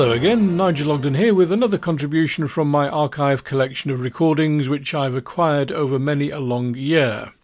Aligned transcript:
Hello 0.00 0.12
again, 0.12 0.56
Nigel 0.56 0.92
Ogden 0.92 1.14
here 1.14 1.34
with 1.34 1.52
another 1.52 1.76
contribution 1.76 2.48
from 2.48 2.70
my 2.70 2.88
archive 2.88 3.44
collection 3.44 3.90
of 3.90 4.00
recordings 4.00 4.66
which 4.66 4.94
I've 4.94 5.14
acquired 5.14 5.70
over 5.70 5.98
many 5.98 6.30
a 6.30 6.40
long 6.40 6.74
year. 6.74 7.34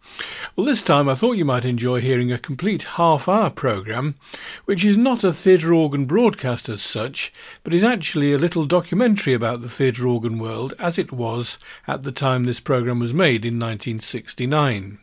Well, 0.57 0.65
this 0.65 0.83
time 0.83 1.07
I 1.07 1.17
thought 1.17 1.37
you 1.37 1.45
might 1.45 1.67
enjoy 1.67 2.01
hearing 2.01 2.33
a 2.33 2.39
complete 2.39 2.85
half 2.97 3.29
hour 3.29 3.51
programme, 3.51 4.15
which 4.65 4.87
is 4.87 4.97
not 4.97 5.23
a 5.23 5.35
theatre 5.35 5.75
organ 5.75 6.07
broadcast 6.07 6.71
as 6.71 6.81
such, 6.81 7.31
but 7.63 7.75
is 7.75 7.85
actually 7.85 8.33
a 8.33 8.39
little 8.39 8.65
documentary 8.65 9.35
about 9.35 9.61
the 9.61 9.69
theatre 9.69 10.09
organ 10.09 10.39
world 10.39 10.73
as 10.79 10.97
it 10.97 11.13
was 11.13 11.59
at 11.87 12.05
the 12.05 12.13
time 12.13 12.45
this 12.45 12.61
programme 12.61 13.01
was 13.01 13.13
made 13.13 13.45
in 13.45 13.59
1969. 13.59 14.97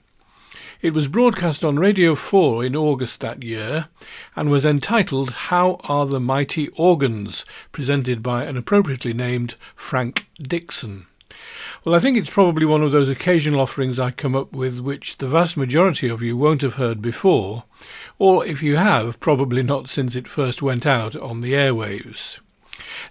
It 0.84 0.94
was 0.94 1.08
broadcast 1.08 1.64
on 1.64 1.80
Radio 1.80 2.14
4 2.14 2.66
in 2.66 2.76
August 2.76 3.22
that 3.22 3.42
year 3.42 3.88
and 4.36 4.50
was 4.50 4.66
entitled 4.66 5.30
How 5.30 5.78
Are 5.86 6.06
the 6.06 6.20
Mighty 6.20 6.68
Organs, 6.76 7.46
presented 7.72 8.22
by 8.22 8.44
an 8.44 8.58
appropriately 8.58 9.14
named 9.14 9.56
Frank 9.78 10.28
Dixon. 10.42 11.06
Well, 11.86 11.96
I 11.96 12.00
think 12.00 12.18
it's 12.18 12.30
probably 12.30 12.66
one 12.66 12.84
of 12.84 12.92
those 12.92 13.08
occasional 13.08 13.62
offerings 13.62 13.98
I 13.98 14.12
come 14.12 14.36
up 14.36 14.52
with 14.52 14.80
which 14.80 15.20
the 15.20 15.28
vast 15.30 15.56
majority 15.56 16.10
of 16.10 16.22
you 16.22 16.36
won't 16.36 16.64
have 16.64 16.76
heard 16.76 17.02
before, 17.02 17.64
or 18.20 18.46
if 18.46 18.62
you 18.62 18.76
have, 18.76 19.22
probably 19.22 19.64
not 19.64 19.88
since 19.88 20.18
it 20.18 20.28
first 20.28 20.62
went 20.62 20.86
out 20.86 21.16
on 21.16 21.40
the 21.40 21.54
airwaves. 21.54 22.42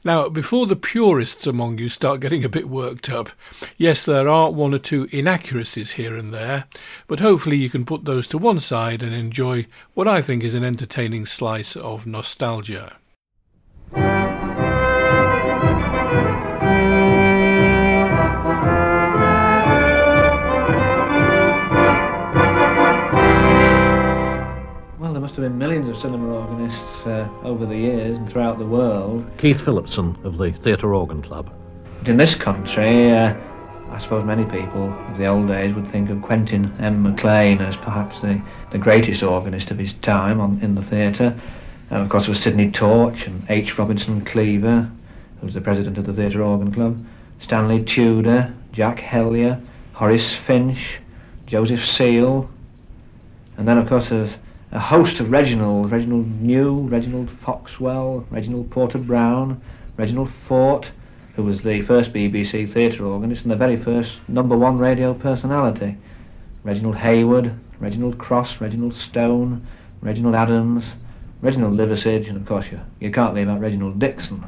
Now, 0.05 0.29
before 0.29 0.67
the 0.67 0.77
purists 0.77 1.47
among 1.47 1.79
you 1.79 1.89
start 1.89 2.21
getting 2.21 2.45
a 2.45 2.49
bit 2.49 2.69
worked 2.69 3.11
up, 3.11 3.31
yes, 3.77 4.05
there 4.05 4.29
are 4.29 4.51
one 4.51 4.75
or 4.75 4.79
two 4.79 5.09
inaccuracies 5.11 5.93
here 5.93 6.17
and 6.17 6.33
there, 6.33 6.65
but 7.07 7.21
hopefully 7.21 7.57
you 7.57 7.71
can 7.71 7.85
put 7.85 8.05
those 8.05 8.27
to 8.29 8.39
one 8.39 8.61
side 8.61 9.03
and 9.03 9.15
enjoy 9.15 9.67
what 9.95 10.09
I 10.09 10.23
think 10.23 10.45
is 10.45 10.55
an 10.55 10.65
entertaining 10.65 11.27
slice 11.27 11.77
of 11.77 12.07
nostalgia. 12.07 12.99
Must 25.33 25.41
have 25.41 25.51
been 25.51 25.57
millions 25.57 25.89
of 25.89 25.97
cinema 25.97 26.29
organists 26.29 27.07
uh, 27.07 27.27
over 27.43 27.65
the 27.65 27.75
years 27.75 28.19
and 28.19 28.31
throughout 28.31 28.59
the 28.59 28.67
world. 28.67 29.25
Keith 29.39 29.59
Phillipson 29.63 30.15
of 30.25 30.37
the 30.37 30.53
Theatre 30.53 30.93
Organ 30.93 31.23
Club. 31.23 31.51
In 32.05 32.19
this 32.19 32.35
country, 32.35 33.11
uh, 33.11 33.35
I 33.89 33.99
suppose 33.99 34.27
many 34.27 34.45
people 34.45 34.93
of 34.93 35.17
the 35.17 35.25
old 35.25 35.49
days 35.49 35.75
would 35.75 35.91
think 35.91 36.11
of 36.11 36.21
Quentin 36.21 36.71
M. 36.81 37.03
MacLean 37.03 37.63
as 37.63 37.79
perhaps 37.79 38.21
the, 38.21 38.43
the 38.73 38.77
greatest 38.77 39.23
organist 39.23 39.71
of 39.71 39.79
his 39.79 39.95
time 39.95 40.39
on, 40.39 40.61
in 40.61 40.75
the 40.75 40.83
theatre. 40.83 41.35
And 41.89 42.03
of 42.03 42.11
course, 42.11 42.25
there 42.25 42.33
was 42.33 42.41
Sidney 42.43 42.71
Torch 42.71 43.27
and 43.27 43.43
H. 43.49 43.79
Robinson 43.79 44.27
Cleaver, 44.27 44.87
who 45.41 45.47
was 45.47 45.55
the 45.55 45.63
president 45.63 45.97
of 45.97 46.05
the 46.05 46.13
Theatre 46.13 46.43
Organ 46.43 46.75
Club, 46.75 47.03
Stanley 47.39 47.83
Tudor, 47.83 48.53
Jack 48.73 49.01
Hellyer, 49.01 49.59
Horace 49.95 50.35
Finch, 50.35 50.99
Joseph 51.47 51.87
Seal, 51.87 52.51
and 53.57 53.67
then, 53.67 53.79
of 53.79 53.89
course, 53.89 54.11
there's 54.11 54.35
a 54.73 54.79
host 54.79 55.21
of 55.21 55.31
Reginald, 55.31 55.93
Reginald 55.93 56.27
New, 56.41 56.89
Reginald 56.89 57.31
Foxwell, 57.45 58.27
Reginald 58.31 58.71
Porter 58.71 58.97
Brown, 58.97 59.61
Reginald 59.99 60.31
Foort, 60.49 60.87
who 61.37 61.45
was 61.45 61.61
the 61.61 61.83
first 61.83 62.13
BBC 62.15 62.73
theatre 62.73 63.05
organist 63.05 63.43
and 63.43 63.51
the 63.51 63.57
very 63.57 63.77
first 63.77 64.27
number 64.29 64.57
one 64.57 64.79
radio 64.79 65.13
personality, 65.13 65.99
Reginald 66.65 66.97
Hayward, 66.97 67.53
Reginald 67.81 68.17
Cross, 68.17 68.63
Reginald 68.63 68.95
Stone, 68.95 69.67
Reginald 70.01 70.35
Adams, 70.35 70.85
Reginald 71.43 71.77
Liversidge, 71.77 72.29
and 72.29 72.39
of 72.39 72.47
course 72.47 72.67
you, 72.73 72.81
you 72.99 73.11
can't 73.11 73.35
leave 73.35 73.49
out 73.49 73.61
Reginald 73.61 73.99
Dixon. 73.99 74.43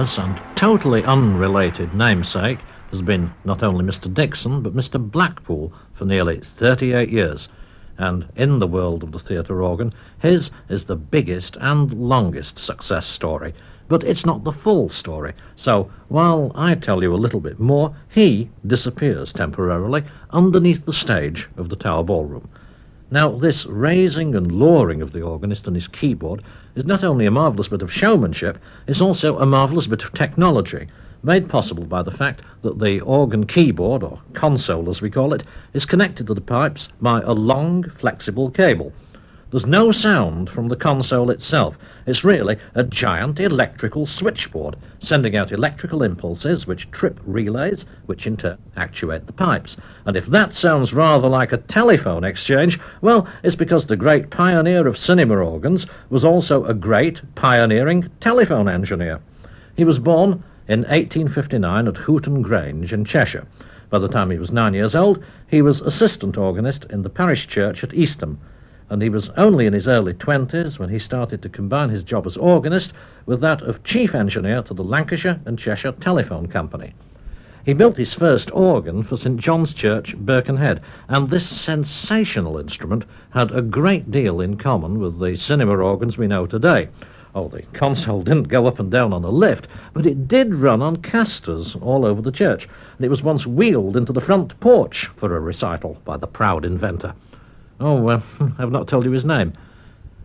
Famous 0.00 0.16
and 0.16 0.40
totally 0.56 1.04
unrelated 1.04 1.92
namesake 1.92 2.58
has 2.90 3.02
been 3.02 3.30
not 3.44 3.62
only 3.62 3.84
Mr. 3.84 4.12
Dixon, 4.12 4.62
but 4.62 4.74
Mr. 4.74 4.98
Blackpool 4.98 5.70
for 5.92 6.06
nearly 6.06 6.40
38 6.40 7.10
years. 7.10 7.48
And 7.98 8.26
in 8.34 8.60
the 8.60 8.66
world 8.66 9.02
of 9.02 9.12
the 9.12 9.18
theatre 9.18 9.62
organ, 9.62 9.92
his 10.18 10.50
is 10.70 10.84
the 10.84 10.96
biggest 10.96 11.58
and 11.60 11.92
longest 11.92 12.58
success 12.58 13.06
story. 13.06 13.52
But 13.88 14.02
it's 14.02 14.24
not 14.24 14.42
the 14.42 14.52
full 14.52 14.88
story. 14.88 15.34
So 15.56 15.90
while 16.08 16.50
I 16.54 16.76
tell 16.76 17.02
you 17.02 17.14
a 17.14 17.20
little 17.20 17.40
bit 17.40 17.60
more, 17.60 17.94
he 18.08 18.48
disappears 18.66 19.34
temporarily 19.34 20.02
underneath 20.30 20.86
the 20.86 20.94
stage 20.94 21.46
of 21.58 21.68
the 21.68 21.76
Tower 21.76 22.04
Ballroom. 22.04 22.48
Now, 23.12 23.32
this 23.32 23.66
raising 23.66 24.36
and 24.36 24.52
lowering 24.52 25.02
of 25.02 25.12
the 25.12 25.22
organist 25.22 25.66
and 25.66 25.74
his 25.74 25.88
keyboard 25.88 26.42
is 26.76 26.84
not 26.84 27.02
only 27.02 27.26
a 27.26 27.30
marvellous 27.32 27.66
bit 27.66 27.82
of 27.82 27.92
showmanship, 27.92 28.56
it's 28.86 29.00
also 29.00 29.36
a 29.38 29.46
marvellous 29.46 29.88
bit 29.88 30.04
of 30.04 30.12
technology, 30.12 30.86
made 31.24 31.48
possible 31.48 31.84
by 31.84 32.04
the 32.04 32.12
fact 32.12 32.42
that 32.62 32.78
the 32.78 33.00
organ 33.00 33.46
keyboard, 33.46 34.04
or 34.04 34.20
console 34.32 34.88
as 34.88 35.02
we 35.02 35.10
call 35.10 35.34
it, 35.34 35.42
is 35.74 35.84
connected 35.84 36.28
to 36.28 36.34
the 36.34 36.40
pipes 36.40 36.88
by 37.00 37.20
a 37.22 37.32
long, 37.32 37.82
flexible 37.98 38.48
cable. 38.48 38.92
There's 39.50 39.66
no 39.66 39.90
sound 39.90 40.48
from 40.48 40.68
the 40.68 40.76
console 40.76 41.28
itself. 41.28 41.76
It's 42.06 42.22
really 42.22 42.56
a 42.76 42.84
giant 42.84 43.40
electrical 43.40 44.06
switchboard, 44.06 44.76
sending 45.00 45.34
out 45.34 45.50
electrical 45.50 46.04
impulses 46.04 46.68
which 46.68 46.88
trip 46.92 47.18
relays, 47.26 47.84
which 48.06 48.28
in 48.28 48.36
turn 48.36 48.58
actuate 48.76 49.26
the 49.26 49.32
pipes. 49.32 49.76
And 50.06 50.16
if 50.16 50.26
that 50.26 50.54
sounds 50.54 50.92
rather 50.92 51.26
like 51.26 51.50
a 51.50 51.56
telephone 51.56 52.22
exchange, 52.22 52.78
well, 53.00 53.26
it's 53.42 53.56
because 53.56 53.86
the 53.86 53.96
great 53.96 54.30
pioneer 54.30 54.86
of 54.86 54.96
cinema 54.96 55.38
organs 55.38 55.84
was 56.10 56.24
also 56.24 56.64
a 56.64 56.72
great, 56.72 57.20
pioneering 57.34 58.08
telephone 58.20 58.68
engineer. 58.68 59.18
He 59.74 59.82
was 59.82 59.98
born 59.98 60.44
in 60.68 60.82
1859 60.82 61.88
at 61.88 61.96
Hooton 61.96 62.42
Grange 62.42 62.92
in 62.92 63.04
Cheshire. 63.04 63.48
By 63.88 63.98
the 63.98 64.06
time 64.06 64.30
he 64.30 64.38
was 64.38 64.52
nine 64.52 64.74
years 64.74 64.94
old, 64.94 65.24
he 65.48 65.60
was 65.60 65.80
assistant 65.80 66.38
organist 66.38 66.84
in 66.84 67.02
the 67.02 67.10
parish 67.10 67.48
church 67.48 67.82
at 67.82 67.92
Eastham 67.92 68.38
and 68.90 69.00
he 69.00 69.08
was 69.08 69.30
only 69.36 69.66
in 69.66 69.72
his 69.72 69.86
early 69.86 70.12
20s 70.12 70.78
when 70.78 70.88
he 70.88 70.98
started 70.98 71.40
to 71.40 71.48
combine 71.48 71.88
his 71.88 72.02
job 72.02 72.26
as 72.26 72.36
organist 72.36 72.92
with 73.24 73.40
that 73.40 73.62
of 73.62 73.82
chief 73.84 74.16
engineer 74.16 74.62
to 74.62 74.74
the 74.74 74.82
Lancashire 74.82 75.40
and 75.46 75.56
Cheshire 75.56 75.92
Telephone 75.92 76.48
Company. 76.48 76.92
He 77.64 77.72
built 77.72 77.96
his 77.96 78.14
first 78.14 78.50
organ 78.52 79.04
for 79.04 79.16
St 79.16 79.38
John's 79.38 79.72
Church, 79.72 80.16
Birkenhead, 80.16 80.80
and 81.08 81.30
this 81.30 81.48
sensational 81.48 82.58
instrument 82.58 83.04
had 83.30 83.52
a 83.52 83.62
great 83.62 84.10
deal 84.10 84.40
in 84.40 84.56
common 84.56 84.98
with 84.98 85.20
the 85.20 85.36
cinema 85.36 85.76
organs 85.76 86.18
we 86.18 86.26
know 86.26 86.46
today. 86.46 86.88
Oh, 87.32 87.46
the 87.46 87.62
console 87.72 88.22
didn't 88.22 88.48
go 88.48 88.66
up 88.66 88.80
and 88.80 88.90
down 88.90 89.12
on 89.12 89.22
a 89.22 89.30
lift, 89.30 89.68
but 89.92 90.04
it 90.04 90.26
did 90.26 90.52
run 90.52 90.82
on 90.82 90.96
casters 90.96 91.76
all 91.80 92.04
over 92.04 92.20
the 92.20 92.32
church, 92.32 92.68
and 92.96 93.04
it 93.04 93.10
was 93.10 93.22
once 93.22 93.46
wheeled 93.46 93.96
into 93.96 94.12
the 94.12 94.20
front 94.20 94.58
porch 94.58 95.08
for 95.16 95.36
a 95.36 95.40
recital 95.40 95.96
by 96.04 96.16
the 96.16 96.26
proud 96.26 96.64
inventor. 96.64 97.14
Oh, 97.80 98.08
uh, 98.08 98.20
I've 98.58 98.70
not 98.70 98.88
told 98.88 99.04
you 99.04 99.10
his 99.10 99.24
name. 99.24 99.52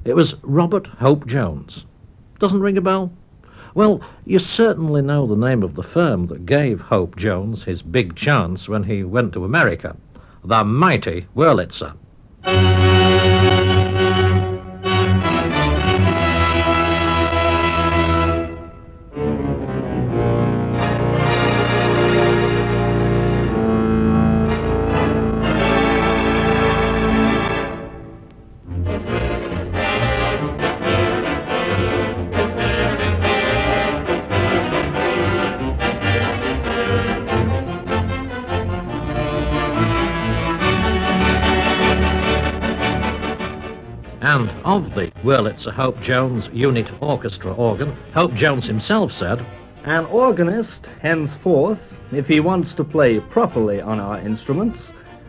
It 0.04 0.16
was 0.16 0.36
Robert 0.44 0.86
Hope 0.86 1.25
Jones. 1.25 1.86
Doesn't 2.40 2.62
ring 2.62 2.78
a 2.78 2.81
bell? 2.81 3.12
Well, 3.74 4.02
you 4.25 4.40
certainly 4.40 5.02
know 5.02 5.25
the 5.25 5.36
name 5.36 5.63
of 5.63 5.75
the 5.75 5.84
firm 5.84 6.28
that 6.28 6.46
gave 6.46 6.80
Hope 6.80 7.16
Jones 7.18 7.63
his 7.63 7.81
big 7.81 8.16
chance 8.16 8.69
when 8.69 8.84
he 8.84 9.04
went 9.04 9.34
to 9.34 9.44
America. 9.44 9.96
The 10.44 10.63
mighty 10.63 11.28
Wurlitzer. 11.36 11.94
Of 45.25 45.48
it's 45.48 45.66
a 45.66 45.72
Hope 45.72 46.00
Jones 46.01 46.50
Unit 46.54 46.88
Orchestra 47.01 47.54
organ, 47.54 47.95
Hope 48.13 48.36
Jones 48.36 48.68
himself 48.68 49.12
said, 49.12 49.44
An 49.83 50.06
organist, 50.06 50.86
henceforth, 51.01 51.80
if 52.12 52.27
he 52.27 52.39
wants 52.39 52.75
to 52.75 52.83
play 52.83 53.19
properly 53.19 53.81
on 53.81 54.00
our 54.00 54.19
instruments, 54.19 54.80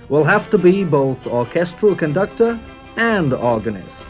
will 0.09 0.25
have 0.25 0.51
to 0.51 0.59
be 0.59 0.85
both 0.85 1.27
orchestral 1.27 1.97
conductor 1.97 2.61
and 2.97 3.33
organist. 3.33 4.05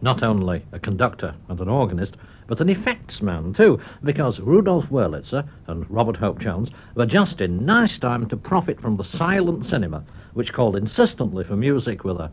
not 0.00 0.22
only 0.22 0.64
a 0.72 0.78
conductor 0.78 1.34
and 1.48 1.60
an 1.60 1.68
organist, 1.68 2.16
but 2.48 2.60
an 2.62 2.70
effects 2.70 3.20
man 3.22 3.52
too, 3.52 3.78
because 4.02 4.40
Rudolf 4.40 4.86
Wurlitzer 4.86 5.46
and 5.66 5.88
Robert 5.90 6.16
Hope 6.16 6.40
Jones 6.40 6.70
were 6.94 7.06
just 7.06 7.42
in 7.42 7.64
nice 7.64 7.98
time 7.98 8.26
to 8.28 8.36
profit 8.36 8.80
from 8.80 8.96
the 8.96 9.04
silent 9.04 9.66
cinema, 9.66 10.02
which 10.32 10.54
called 10.54 10.74
insistently 10.74 11.44
for 11.44 11.56
music 11.56 12.04
with 12.04 12.18
a 12.18 12.32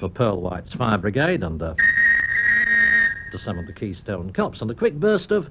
for 0.00 0.08
Pearl 0.08 0.40
White's 0.40 0.72
Fire 0.74 0.98
Brigade 0.98 1.44
and 1.44 1.62
a 1.62 1.76
to 3.30 3.38
some 3.38 3.58
of 3.58 3.66
the 3.66 3.72
Keystone 3.72 4.32
Cops 4.32 4.60
and 4.60 4.70
a 4.70 4.74
quick 4.74 4.94
burst 4.94 5.30
of 5.30 5.48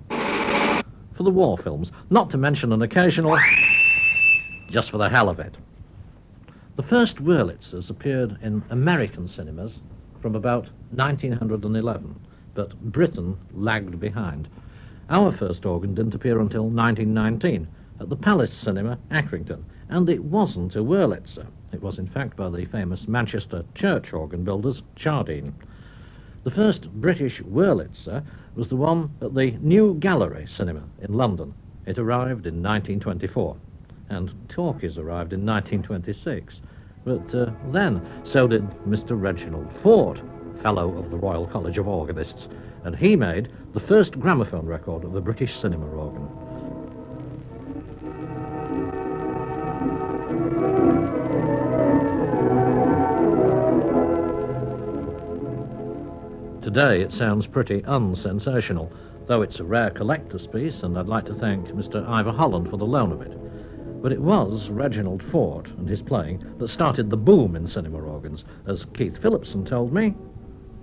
for 1.16 1.24
the 1.24 1.30
war 1.30 1.58
films, 1.58 1.92
not 2.10 2.30
to 2.32 2.38
mention 2.38 2.74
an 2.74 2.82
occasional 2.82 3.38
just 4.70 4.90
for 4.90 4.98
the 4.98 5.10
hell 5.10 5.30
of 5.30 5.40
it. 5.40 5.56
The 6.76 6.84
first 6.84 7.18
Wurlitzers 7.24 7.90
appeared 7.90 8.38
in 8.42 8.64
American 8.70 9.28
cinemas 9.28 9.80
from 10.22 10.36
about 10.36 10.70
1911, 10.92 12.16
but 12.54 12.80
Britain 12.80 13.38
lagged 13.54 14.00
behind. 14.00 14.48
Our 15.10 15.32
first 15.32 15.66
organ 15.66 15.96
didn't 15.96 16.16
appear 16.16 16.40
until 16.40 16.64
1919 16.64 17.68
at 18.00 18.10
the 18.10 18.16
Palace 18.16 18.54
Cinema, 18.54 18.98
Accrington, 19.12 19.64
and 19.90 20.10
it 20.10 20.24
wasn't 20.24 20.76
a 20.76 20.84
Wurlitzer. 20.84 21.48
It 21.72 21.82
was, 21.82 21.98
in 22.00 22.08
fact, 22.08 22.38
by 22.38 22.50
the 22.50 22.66
famous 22.66 23.08
Manchester 23.08 23.64
church 23.76 24.14
organ 24.14 24.44
builders, 24.44 24.82
Jardine. 24.96 25.54
The 26.44 26.52
first 26.52 26.90
British 26.94 27.42
Wurlitzer 27.42 28.24
was 28.56 28.70
the 28.70 28.76
one 28.76 29.12
at 29.22 29.34
the 29.34 29.52
New 29.62 29.96
Gallery 29.96 30.46
Cinema 30.48 30.84
in 31.02 31.14
London. 31.14 31.54
It 31.86 31.98
arrived 31.98 32.46
in 32.46 32.64
1924, 32.64 33.56
and 34.10 34.32
Talkies 34.48 34.98
arrived 34.98 35.34
in 35.34 35.46
1926. 35.46 36.62
But 37.04 37.34
uh, 37.34 37.52
then, 37.72 38.02
so 38.24 38.48
did 38.48 38.70
Mr. 38.88 39.20
Reginald 39.20 39.70
Foort, 39.82 40.22
Fellow 40.62 40.98
of 40.98 41.10
the 41.10 41.18
Royal 41.18 41.48
College 41.48 41.78
of 41.78 41.88
Organists, 41.88 42.48
and 42.84 42.96
he 42.96 43.16
made 43.16 43.50
the 43.74 43.80
first 43.80 44.20
gramophone 44.20 44.66
record 44.66 45.06
of 45.06 45.14
the 45.14 45.22
British 45.22 45.58
cinema 45.60 45.86
organ. 45.86 46.28
Today 56.62 57.02
it 57.02 57.14
sounds 57.14 57.48
pretty 57.48 57.82
unsensational, 57.88 58.92
though 59.28 59.42
it's 59.42 59.60
a 59.60 59.64
rare 59.64 59.90
collector's 59.90 60.46
piece, 60.46 60.84
and 60.84 60.98
I'd 60.98 61.08
like 61.08 61.26
to 61.26 61.34
thank 61.34 61.70
Mr. 61.70 62.08
Ivor 62.08 62.32
Holland 62.34 62.70
for 62.70 62.78
the 62.78 62.86
loan 62.86 63.12
of 63.12 63.22
it. 63.22 63.32
But 64.02 64.12
it 64.12 64.22
was 64.22 64.70
Reginald 64.70 65.24
Foort 65.24 65.68
and 65.78 65.88
his 65.88 66.02
playing 66.02 66.44
that 66.58 66.68
started 66.68 67.10
the 67.10 67.18
boom 67.18 67.56
in 67.56 67.66
cinema 67.66 68.00
organs, 68.00 68.44
as 68.68 68.86
Keith 68.94 69.18
Phillipson 69.22 69.64
told 69.64 69.94
me. 69.94 70.14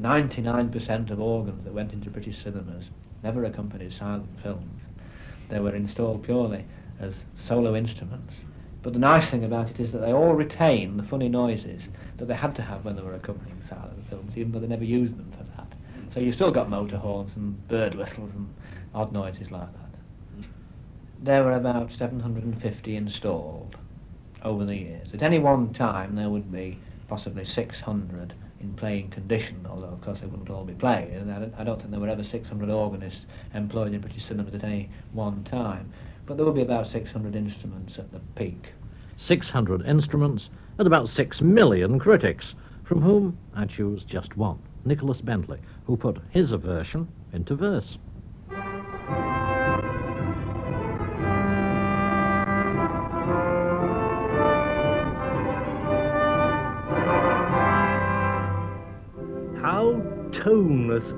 99% 0.00 1.10
of 1.10 1.20
organs 1.20 1.64
that 1.64 1.72
went 1.72 1.92
into 1.92 2.10
British 2.10 2.42
cinemas 2.42 2.84
never 3.22 3.44
accompanied 3.44 3.92
silent 3.92 4.28
films. 4.42 4.80
They 5.48 5.60
were 5.60 5.74
installed 5.74 6.22
purely 6.22 6.64
as 7.00 7.24
solo 7.36 7.74
instruments. 7.74 8.34
But 8.82 8.92
the 8.92 8.98
nice 8.98 9.28
thing 9.30 9.44
about 9.44 9.70
it 9.70 9.80
is 9.80 9.92
that 9.92 9.98
they 9.98 10.12
all 10.12 10.34
retain 10.34 10.96
the 10.96 11.02
funny 11.02 11.28
noises 11.28 11.88
that 12.18 12.26
they 12.26 12.34
had 12.34 12.54
to 12.56 12.62
have 12.62 12.84
when 12.84 12.94
they 12.94 13.02
were 13.02 13.14
accompanying 13.14 13.60
silent 13.68 14.04
films, 14.08 14.36
even 14.36 14.52
though 14.52 14.60
they 14.60 14.66
never 14.66 14.84
used 14.84 15.16
them 15.16 15.32
for 15.36 15.44
that. 15.56 15.72
So 16.12 16.20
you've 16.20 16.34
still 16.34 16.52
got 16.52 16.70
motor 16.70 16.96
horns 16.96 17.34
and 17.36 17.66
bird 17.68 17.94
whistles 17.94 18.30
and 18.34 18.48
odd 18.94 19.12
noises 19.12 19.50
like 19.50 19.72
that. 19.72 20.46
There 21.20 21.42
were 21.42 21.52
about 21.52 21.90
750 21.92 22.96
installed 22.96 23.76
over 24.42 24.64
the 24.64 24.76
years. 24.76 25.08
At 25.12 25.22
any 25.22 25.38
one 25.38 25.72
time, 25.72 26.14
there 26.14 26.30
would 26.30 26.52
be 26.52 26.78
possibly 27.08 27.44
600 27.44 28.34
in 28.60 28.72
playing 28.74 29.10
condition, 29.10 29.66
although 29.68 29.88
of 29.88 30.00
course 30.00 30.20
they 30.20 30.26
wouldn't 30.26 30.50
all 30.50 30.64
be 30.64 30.74
playing. 30.74 31.30
I 31.30 31.64
don't, 31.64 31.78
think 31.78 31.90
there 31.90 32.00
were 32.00 32.08
ever 32.08 32.24
600 32.24 32.70
organists 32.70 33.26
employed 33.54 33.92
in 33.92 34.00
British 34.00 34.24
cinemas 34.24 34.54
at 34.54 34.64
any 34.64 34.88
one 35.12 35.44
time. 35.44 35.92
But 36.26 36.36
there 36.36 36.46
would 36.46 36.54
be 36.54 36.62
about 36.62 36.88
600 36.88 37.36
instruments 37.36 37.98
at 37.98 38.10
the 38.12 38.20
peak. 38.34 38.72
600 39.18 39.86
instruments 39.86 40.50
and 40.78 40.86
about 40.86 41.08
6 41.08 41.40
million 41.40 41.98
critics, 41.98 42.54
from 42.84 43.00
whom 43.00 43.38
I 43.54 43.66
choose 43.66 44.04
just 44.04 44.36
one, 44.36 44.58
Nicholas 44.84 45.20
Bentley, 45.20 45.58
who 45.86 45.96
put 45.96 46.18
his 46.30 46.52
aversion 46.52 47.08
into 47.32 47.54
verse. 47.54 47.98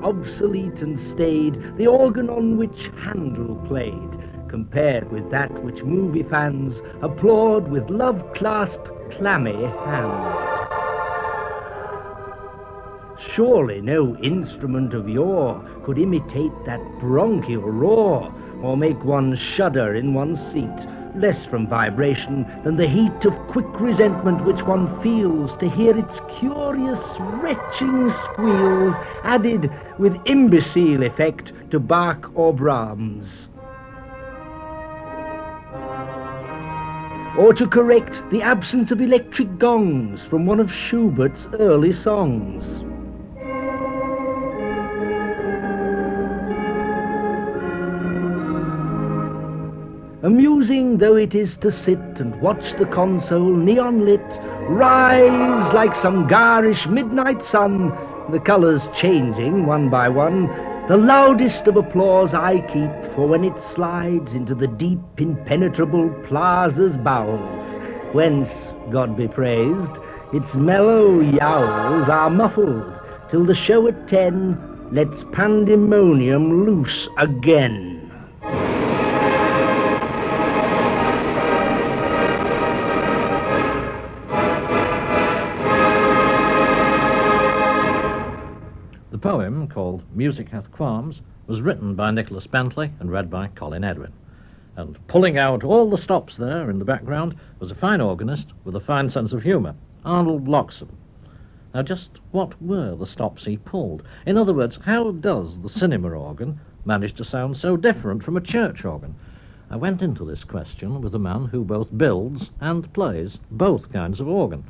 Obsolete, 0.03 0.83
and 0.83 0.99
staid 0.99 1.77
the 1.77 1.87
organ 1.87 2.29
on 2.31 2.57
which 2.57 2.91
Handel 3.03 3.57
played, 3.67 4.11
compared 4.49 5.11
with 5.13 5.31
that 5.31 5.53
which 5.63 5.83
movie 5.83 6.23
fans 6.23 6.83
applaud 7.03 7.69
with 7.69 7.91
love 7.91 8.23
clasp 8.35 8.81
clammy 9.11 9.65
hands. 9.85 10.59
Surely 13.21 13.81
no 13.81 14.17
instrument 14.17 14.95
of 14.95 15.09
yore 15.09 15.63
could 15.85 15.99
imitate 15.99 16.53
that 16.65 16.81
bronchial 16.99 17.63
roar, 17.63 18.33
or 18.63 18.77
make 18.77 19.03
one 19.05 19.35
shudder 19.37 19.95
in 19.95 20.15
one's 20.15 20.41
seat, 20.53 20.87
less 21.17 21.45
from 21.45 21.67
vibration 21.67 22.47
than 22.65 22.77
the 22.77 22.87
heat 22.87 23.25
of 23.25 23.35
quick 23.49 23.67
resentment 23.81 24.45
which 24.45 24.63
one 24.63 25.01
feels 25.03 25.57
to 25.57 25.69
hear 25.69 25.97
its 25.97 26.21
curious 26.39 27.01
retching 27.19 28.11
squeals 28.25 28.95
added 29.25 29.71
with 29.99 30.21
imbecile 30.27 31.03
effect 31.03 31.53
to 31.71 31.79
Bach 31.79 32.31
or 32.35 32.53
Brahms. 32.53 33.49
Or 37.39 37.55
to 37.55 37.69
correct 37.69 38.23
the 38.31 38.43
absence 38.43 38.91
of 38.91 39.01
electric 39.01 39.59
gongs 39.59 40.25
from 40.25 40.45
one 40.45 40.59
of 40.59 40.73
Schubert's 40.73 41.47
early 41.61 41.93
songs. 41.93 42.85
Amusing 50.25 50.99
though 50.99 51.15
it 51.15 51.37
is 51.37 51.57
to 51.59 51.71
sit 51.71 52.01
and 52.19 52.41
watch 52.43 52.75
the 52.75 52.87
console, 52.87 53.55
neon 53.55 54.05
lit, 54.05 54.21
rise 54.69 55.73
like 55.73 55.95
some 55.95 56.27
garish 56.27 56.89
midnight 56.89 57.41
sun, 57.45 57.93
the 58.33 58.41
colours 58.41 58.89
changing 58.97 59.65
one 59.65 59.89
by 59.89 60.09
one, 60.09 60.49
the 60.89 60.97
loudest 60.97 61.69
of 61.69 61.77
applause 61.77 62.35
I 62.35 62.59
keep 62.63 63.15
for 63.15 63.29
when 63.29 63.45
it 63.45 63.57
slides 63.61 64.33
into 64.33 64.57
the 64.57 64.67
deep, 64.67 64.99
impenetrable 65.19 66.11
plaza's 66.25 66.97
bowels, 66.97 67.63
whence, 68.13 68.49
God 68.91 69.17
be 69.17 69.29
praised, 69.29 69.93
its 70.33 70.57
mellow 70.57 71.21
yowls 71.21 72.09
are 72.09 72.29
muffled, 72.29 73.01
till 73.31 73.45
the 73.45 73.55
show 73.55 73.87
at 73.87 74.09
ten 74.09 74.59
lets 74.91 75.23
pandemonium 75.31 76.67
loose 76.67 77.09
again. 77.19 77.98
Music 90.19 90.49
Hath 90.49 90.73
Qualms, 90.73 91.21
was 91.47 91.63
written 91.63 91.95
by 91.95 92.11
Nicholas 92.11 92.49
Bentley 92.49 92.91
and 92.99 93.09
read 93.09 93.31
by 93.31 93.47
Colin 93.55 93.85
Edwin. 93.85 94.13
And 94.75 94.99
pulling 95.07 95.39
out 95.39 95.63
all 95.63 95.89
the 95.89 95.97
stops 95.97 96.37
there 96.37 96.69
in 96.71 96.81
the 96.81 96.85
background 96.85 97.37
was 97.61 97.71
a 97.71 97.77
fine 97.77 98.01
organist 98.01 98.49
with 98.65 98.75
a 98.75 98.81
fine 98.81 99.09
sense 99.09 99.33
of 99.33 99.45
humour, 99.45 99.77
Arnold 100.05 100.49
Loxam. 100.49 100.89
Now, 101.73 101.83
just 101.83 102.11
what 102.33 102.61
were 102.61 102.97
the 102.97 103.07
stops 103.07 103.45
he 103.45 103.59
pulled? 103.59 104.03
In 104.27 104.37
other 104.37 104.53
words, 104.53 104.81
how 104.83 105.13
does 105.13 105.57
the 105.61 105.69
cinema 105.69 106.09
organ 106.09 106.59
manage 106.85 107.15
to 107.15 107.25
sound 107.25 107.57
so 107.57 107.77
different 107.77 108.25
from 108.25 108.37
a 108.37 108.41
church 108.41 108.85
organ? 108.85 109.15
I 109.71 109.77
went 109.77 110.03
into 110.03 110.25
this 110.25 110.43
question 110.43 111.01
with 111.01 111.15
a 111.15 111.21
man 111.21 111.45
who 111.45 111.63
both 111.63 111.97
builds 111.97 112.51
and 112.61 112.93
plays 112.93 113.39
both 113.53 113.93
kinds 113.93 114.19
of 114.19 114.27
organ. 114.27 114.65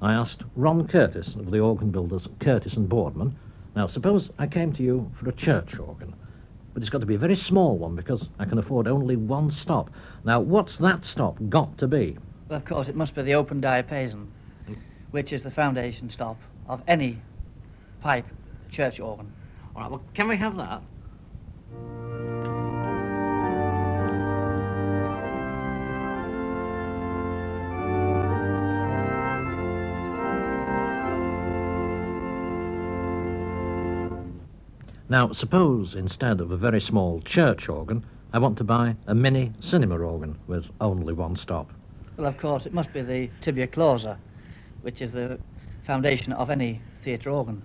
I 0.00 0.12
asked 0.12 0.44
Ron 0.54 0.86
Curtis 0.86 1.34
of 1.34 1.50
the 1.50 1.58
organ 1.58 1.90
builders 1.90 2.28
Curtis 2.38 2.74
and 2.74 2.88
Boardman 2.88 3.34
now, 3.74 3.86
suppose 3.86 4.30
I 4.38 4.46
came 4.46 4.72
to 4.74 4.82
you 4.82 5.10
for 5.18 5.28
a 5.28 5.32
church 5.32 5.78
organ, 5.78 6.14
but 6.74 6.82
it's 6.82 6.90
got 6.90 7.00
to 7.00 7.06
be 7.06 7.14
a 7.14 7.18
very 7.18 7.36
small 7.36 7.78
one 7.78 7.96
because 7.96 8.28
I 8.38 8.44
can 8.44 8.58
afford 8.58 8.86
only 8.86 9.16
one 9.16 9.50
stop. 9.50 9.90
Now, 10.24 10.40
what's 10.40 10.76
that 10.78 11.04
stop 11.04 11.38
got 11.48 11.78
to 11.78 11.86
be? 11.86 12.18
Well, 12.48 12.58
of 12.58 12.64
course, 12.66 12.88
it 12.88 12.96
must 12.96 13.14
be 13.14 13.22
the 13.22 13.34
open 13.34 13.62
diapason, 13.62 14.26
which 15.10 15.32
is 15.32 15.42
the 15.42 15.50
foundation 15.50 16.10
stop 16.10 16.38
of 16.68 16.82
any 16.86 17.20
pipe 18.00 18.26
church 18.70 19.00
organ. 19.00 19.32
All 19.74 19.82
right, 19.82 19.90
well, 19.90 20.02
can 20.12 20.28
we 20.28 20.36
have 20.36 20.56
that? 20.56 20.82
Now, 35.12 35.30
suppose 35.30 35.94
instead 35.94 36.40
of 36.40 36.52
a 36.52 36.56
very 36.56 36.80
small 36.80 37.20
church 37.20 37.68
organ, 37.68 38.02
I 38.32 38.38
want 38.38 38.56
to 38.56 38.64
buy 38.64 38.96
a 39.06 39.14
mini 39.14 39.52
cinema 39.60 39.98
organ 39.98 40.38
with 40.46 40.64
only 40.80 41.12
one 41.12 41.36
stop. 41.36 41.70
Well, 42.16 42.26
of 42.26 42.38
course, 42.38 42.64
it 42.64 42.72
must 42.72 42.94
be 42.94 43.02
the 43.02 43.28
tibia 43.42 43.66
clausa, 43.66 44.16
which 44.80 45.02
is 45.02 45.12
the 45.12 45.38
foundation 45.82 46.32
of 46.32 46.48
any 46.48 46.80
theatre 47.04 47.28
organ. 47.28 47.62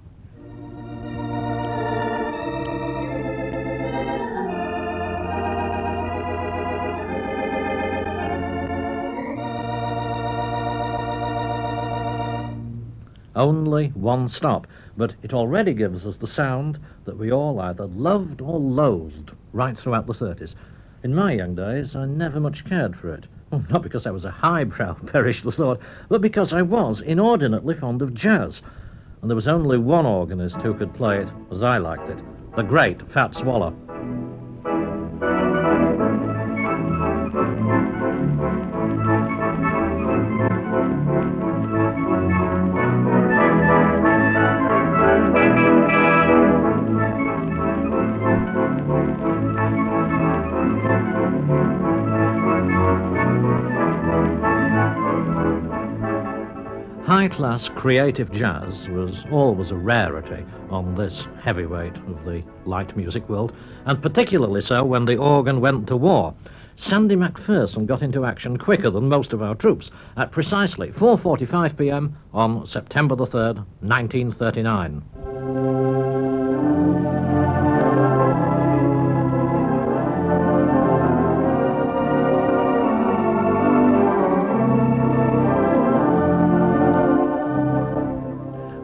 Only 13.37 13.89
one 13.89 14.29
stop, 14.29 14.65
but 14.97 15.13
it 15.21 15.31
already 15.31 15.75
gives 15.75 16.07
us 16.07 16.17
the 16.17 16.25
sound 16.25 16.79
that 17.05 17.19
we 17.19 17.31
all 17.31 17.59
either 17.59 17.85
loved 17.85 18.41
or 18.41 18.59
loathed 18.59 19.31
right 19.53 19.77
throughout 19.77 20.07
the 20.07 20.13
30s. 20.13 20.55
In 21.03 21.13
my 21.13 21.33
young 21.33 21.53
days, 21.53 21.95
I 21.95 22.05
never 22.05 22.39
much 22.39 22.65
cared 22.65 22.95
for 22.95 23.13
it. 23.13 23.27
Well, 23.51 23.63
not 23.69 23.83
because 23.83 24.05
I 24.05 24.11
was 24.11 24.25
a 24.25 24.31
highbrow, 24.31 24.93
perish 25.05 25.43
the 25.43 25.53
thought, 25.53 25.79
but 26.09 26.19
because 26.19 26.51
I 26.51 26.63
was 26.63 26.99
inordinately 26.99 27.75
fond 27.75 28.01
of 28.01 28.13
jazz. 28.13 28.61
And 29.21 29.29
there 29.29 29.35
was 29.35 29.47
only 29.47 29.77
one 29.77 30.05
organist 30.05 30.57
who 30.57 30.73
could 30.73 30.93
play 30.93 31.19
it 31.19 31.29
as 31.51 31.63
I 31.63 31.77
liked 31.77 32.09
it 32.09 32.17
the 32.57 32.63
great 32.63 32.99
Fats 33.11 33.43
Waller. 33.43 33.71
High 57.17 57.29
class 57.29 57.67
creative 57.67 58.31
jazz 58.31 58.87
was 58.89 59.25
always 59.31 59.71
a 59.71 59.75
rarity 59.75 60.45
on 60.69 60.93
this 60.93 61.25
heavyweight 61.41 61.95
of 61.95 62.23
the 62.25 62.43
light 62.63 62.95
music 62.95 63.27
world, 63.27 63.53
and 63.87 63.99
particularly 63.99 64.61
so 64.61 64.85
when 64.85 65.05
the 65.05 65.17
organ 65.17 65.59
went 65.59 65.87
to 65.87 65.97
war. 65.97 66.35
Sandy 66.75 67.15
MacPherson 67.15 67.87
got 67.87 68.03
into 68.03 68.23
action 68.23 68.57
quicker 68.57 68.91
than 68.91 69.09
most 69.09 69.33
of 69.33 69.41
our 69.41 69.55
troops 69.55 69.89
at 70.15 70.29
precisely 70.29 70.89
4:45 70.91 71.75
p.m. 71.75 72.15
on 72.35 72.67
September 72.67 73.15
the 73.15 73.25
3rd, 73.25 73.65
1939. 73.81 75.01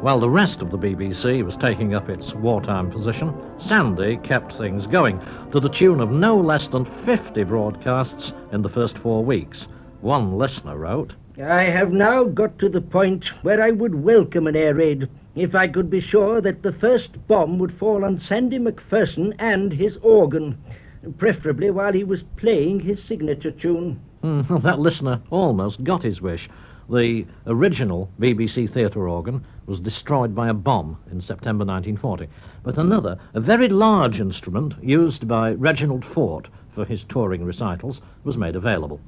While 0.04 0.20
the 0.20 0.30
rest 0.30 0.62
of 0.62 0.70
the 0.70 0.78
BBC 0.78 1.46
was 1.46 1.56
taking 1.56 1.96
up 1.96 2.10
its 2.10 2.34
wartime 2.34 2.92
position, 2.92 3.34
Sandy 3.58 4.18
kept 4.18 4.58
things 4.58 4.86
going 4.86 5.18
to 5.54 5.62
the 5.62 5.70
tune 5.70 6.02
of 6.02 6.12
no 6.12 6.36
less 6.36 6.68
than 6.68 6.84
50 7.06 7.42
broadcasts 7.46 8.34
in 8.52 8.64
the 8.64 8.70
first 8.70 8.98
four 8.98 9.24
weeks. 9.24 9.66
One 10.02 10.38
listener 10.38 10.78
wrote, 10.78 11.14
I 11.42 11.64
have 11.64 11.94
now 11.94 12.26
got 12.26 12.60
to 12.60 12.68
the 12.68 12.82
point 12.82 13.28
where 13.44 13.64
I 13.64 13.72
would 13.72 14.04
welcome 14.04 14.46
an 14.46 14.58
air 14.58 14.74
raid 14.74 15.08
if 15.36 15.56
I 15.56 15.70
could 15.70 15.90
be 15.90 16.02
sure 16.02 16.42
that 16.42 16.64
the 16.64 16.74
first 16.74 17.26
bomb 17.30 17.58
would 17.60 17.72
fall 17.72 18.04
on 18.04 18.20
Sandy 18.20 18.60
MacPherson 18.60 19.34
and 19.40 19.72
his 19.72 19.96
organ, 20.02 20.58
preferably 21.18 21.72
while 21.72 21.94
he 21.94 22.04
was 22.04 22.24
playing 22.36 22.82
his 22.82 23.02
signature 23.02 23.52
tune. 23.52 24.02
Hmm, 24.22 24.42
that 24.64 24.80
listener 24.80 25.22
almost 25.30 25.82
got 25.86 26.04
his 26.04 26.22
wish. 26.22 26.50
The 26.90 27.26
original 27.48 28.10
BBC 28.20 28.70
theatre 28.70 29.08
organ 29.08 29.46
was 29.66 29.80
destroyed 29.80 30.36
by 30.36 30.50
a 30.50 30.54
bomb 30.54 30.98
in 31.12 31.22
September 31.22 31.64
1940, 31.64 32.28
but 32.64 32.78
another, 32.78 33.18
a 33.34 33.40
very 33.40 33.70
large 33.70 34.20
instrument 34.20 34.74
used 34.82 35.26
by 35.28 35.54
Reginald 35.54 36.04
Foort 36.04 36.48
for 36.74 36.84
his 36.86 37.06
touring 37.06 37.46
recitals, 37.46 38.02
was 38.24 38.38
made 38.38 38.56
available. 38.56 39.00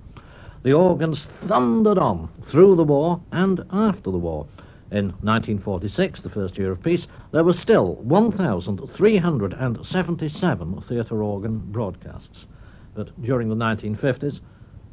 The 0.63 0.73
organs 0.73 1.27
thundered 1.45 1.97
on 1.97 2.29
through 2.47 2.75
the 2.75 2.83
war 2.83 3.21
and 3.31 3.63
after 3.69 4.11
the 4.11 4.17
war. 4.17 4.47
In 4.91 5.07
1946, 5.21 6.21
the 6.21 6.29
first 6.29 6.57
year 6.57 6.71
of 6.71 6.81
peace, 6.81 7.07
there 7.31 7.43
were 7.43 7.53
still 7.53 7.95
1,377 7.95 10.81
theatre 10.81 11.23
organ 11.23 11.57
broadcasts. 11.57 12.45
But 12.93 13.21
during 13.21 13.49
the 13.49 13.55
1950s, 13.55 14.39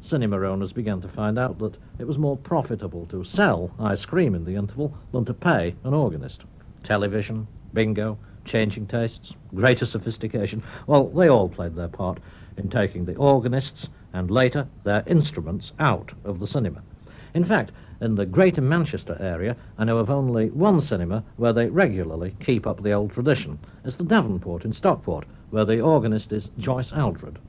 cinema 0.05 0.37
owners 0.41 0.73
began 0.73 1.01
to 1.01 1.07
find 1.07 1.39
out 1.39 1.57
that 1.59 1.77
it 1.97 2.05
was 2.05 2.17
more 2.17 2.37
profitable 2.37 3.05
to 3.05 3.23
sell 3.23 3.71
ice 3.79 4.05
cream 4.05 4.35
in 4.35 4.45
the 4.45 4.55
interval 4.55 4.95
than 5.11 5.25
to 5.25 5.33
pay 5.33 5.73
an 5.83 5.93
organist. 5.93 6.41
Television, 6.83 7.47
bingo, 7.73 8.17
changing 8.45 8.85
tastes, 8.87 9.33
greater 9.55 9.85
sophistication, 9.85 10.61
well, 10.87 11.07
they 11.07 11.29
all 11.29 11.47
played 11.47 11.75
their 11.75 11.87
part 11.87 12.19
in 12.57 12.69
taking 12.69 13.05
the 13.05 13.15
organists 13.15 13.87
and 14.13 14.29
later 14.29 14.67
their 14.83 15.03
instruments 15.07 15.71
out 15.79 16.11
of 16.25 16.39
the 16.39 16.47
cinema. 16.47 16.81
In 17.33 17.45
fact, 17.45 17.71
in 18.01 18.15
the 18.15 18.25
Greater 18.25 18.61
Manchester 18.61 19.17
area, 19.19 19.55
I 19.77 19.85
know 19.85 19.97
of 19.97 20.09
only 20.09 20.49
one 20.49 20.81
cinema 20.81 21.23
where 21.37 21.53
they 21.53 21.67
regularly 21.67 22.35
keep 22.41 22.67
up 22.67 22.83
the 22.83 22.91
old 22.91 23.13
tradition. 23.13 23.57
It's 23.85 23.95
the 23.95 24.03
Davenport 24.03 24.65
in 24.65 24.73
Stockport, 24.73 25.25
where 25.49 25.65
the 25.65 25.79
organist 25.79 26.33
is 26.33 26.49
Joyce 26.59 26.91
Aldred. 26.91 27.39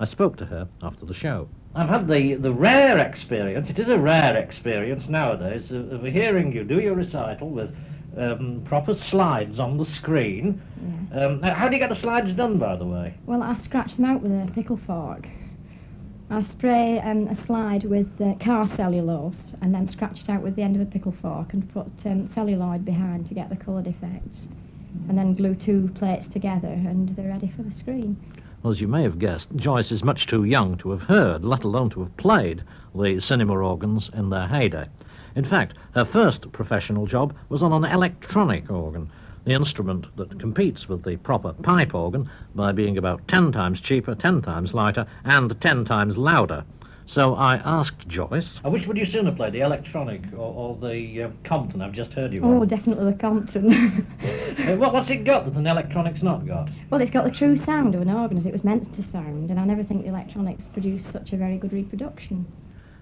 I 0.00 0.06
spoke 0.06 0.36
to 0.38 0.46
her 0.46 0.66
after 0.82 1.04
the 1.04 1.14
show. 1.14 1.48
I've 1.74 1.88
had 1.88 2.08
the, 2.08 2.34
the 2.34 2.52
rare 2.52 2.98
experience, 2.98 3.70
it 3.70 3.78
is 3.78 3.88
a 3.88 3.98
rare 3.98 4.36
experience 4.36 5.08
nowadays, 5.08 5.70
of, 5.70 5.92
of 5.92 6.02
hearing 6.04 6.52
you 6.52 6.64
do 6.64 6.80
your 6.80 6.94
recital 6.94 7.48
with 7.48 7.74
um, 8.16 8.62
proper 8.64 8.92
slides 8.94 9.60
on 9.60 9.76
the 9.76 9.84
screen. 9.84 10.60
Yes. 11.12 11.22
Um, 11.22 11.42
how 11.42 11.68
do 11.68 11.74
you 11.74 11.80
get 11.80 11.90
the 11.90 11.94
slides 11.94 12.34
done, 12.34 12.58
by 12.58 12.74
the 12.74 12.84
way? 12.86 13.14
Well, 13.24 13.42
I 13.42 13.54
scratch 13.54 13.96
them 13.96 14.04
out 14.04 14.20
with 14.20 14.32
a 14.32 14.50
pickle 14.52 14.78
fork. 14.78 15.28
I 16.28 16.42
spray 16.42 17.00
um, 17.00 17.26
a 17.28 17.34
slide 17.34 17.84
with 17.84 18.08
uh, 18.20 18.34
car 18.34 18.68
cellulose 18.68 19.54
and 19.62 19.74
then 19.74 19.86
scratch 19.88 20.20
it 20.20 20.28
out 20.28 20.42
with 20.42 20.54
the 20.56 20.62
end 20.62 20.76
of 20.76 20.82
a 20.82 20.86
pickle 20.86 21.12
fork 21.12 21.52
and 21.52 21.72
put 21.72 21.90
um, 22.04 22.28
celluloid 22.28 22.84
behind 22.84 23.26
to 23.26 23.34
get 23.34 23.48
the 23.48 23.56
coloured 23.56 23.86
effects. 23.86 24.48
And 25.08 25.16
then 25.16 25.34
glue 25.34 25.54
two 25.54 25.90
plates 25.94 26.26
together 26.26 26.68
and 26.68 27.10
they're 27.16 27.28
ready 27.28 27.52
for 27.56 27.62
the 27.62 27.72
screen. 27.72 28.16
Well, 28.62 28.72
as 28.72 28.80
you 28.82 28.88
may 28.88 29.04
have 29.04 29.18
guessed, 29.18 29.48
Joyce 29.56 29.90
is 29.90 30.04
much 30.04 30.26
too 30.26 30.44
young 30.44 30.76
to 30.78 30.90
have 30.90 31.00
heard, 31.00 31.46
let 31.46 31.64
alone 31.64 31.88
to 31.90 32.00
have 32.00 32.14
played, 32.18 32.62
the 32.94 33.18
cinema 33.18 33.54
organs 33.54 34.10
in 34.12 34.28
their 34.28 34.46
heyday. 34.48 34.86
In 35.34 35.46
fact, 35.46 35.78
her 35.94 36.04
first 36.04 36.52
professional 36.52 37.06
job 37.06 37.32
was 37.48 37.62
on 37.62 37.72
an 37.72 37.90
electronic 37.90 38.70
organ, 38.70 39.10
the 39.46 39.52
instrument 39.52 40.14
that 40.16 40.38
competes 40.38 40.90
with 40.90 41.04
the 41.04 41.16
proper 41.16 41.54
pipe 41.54 41.94
organ 41.94 42.28
by 42.54 42.72
being 42.72 42.98
about 42.98 43.26
ten 43.26 43.50
times 43.50 43.80
cheaper, 43.80 44.14
ten 44.14 44.42
times 44.42 44.74
lighter, 44.74 45.06
and 45.24 45.58
ten 45.62 45.86
times 45.86 46.18
louder. 46.18 46.62
So 47.10 47.34
I 47.34 47.56
asked 47.56 48.06
Joyce, 48.06 48.60
which 48.64 48.86
would 48.86 48.96
you 48.96 49.04
sooner 49.04 49.32
play, 49.32 49.50
the 49.50 49.62
electronic 49.62 50.22
or, 50.32 50.54
or 50.54 50.76
the 50.76 51.24
uh, 51.24 51.30
Compton 51.42 51.82
I've 51.82 51.90
just 51.90 52.12
heard 52.12 52.32
you 52.32 52.40
Oh, 52.44 52.60
on? 52.60 52.68
definitely 52.68 53.10
the 53.10 53.18
Compton. 53.18 54.06
Uh, 54.60 54.76
what, 54.76 54.92
what's 54.92 55.08
it 55.10 55.24
got 55.24 55.44
that 55.46 55.54
an 55.54 55.66
electronic's 55.66 56.22
not 56.22 56.46
got? 56.46 56.68
well, 56.90 57.00
it's 57.00 57.10
got 57.10 57.24
the 57.24 57.30
true 57.30 57.56
sound 57.56 57.94
of 57.94 58.02
an 58.02 58.10
organ 58.10 58.36
as 58.36 58.44
it 58.46 58.52
was 58.52 58.62
meant 58.62 58.92
to 58.94 59.02
sound, 59.02 59.50
and 59.50 59.58
I 59.58 59.64
never 59.64 59.82
think 59.82 60.02
the 60.02 60.08
electronics 60.08 60.66
produce 60.72 61.04
such 61.06 61.32
a 61.32 61.36
very 61.36 61.56
good 61.56 61.72
reproduction. 61.72 62.46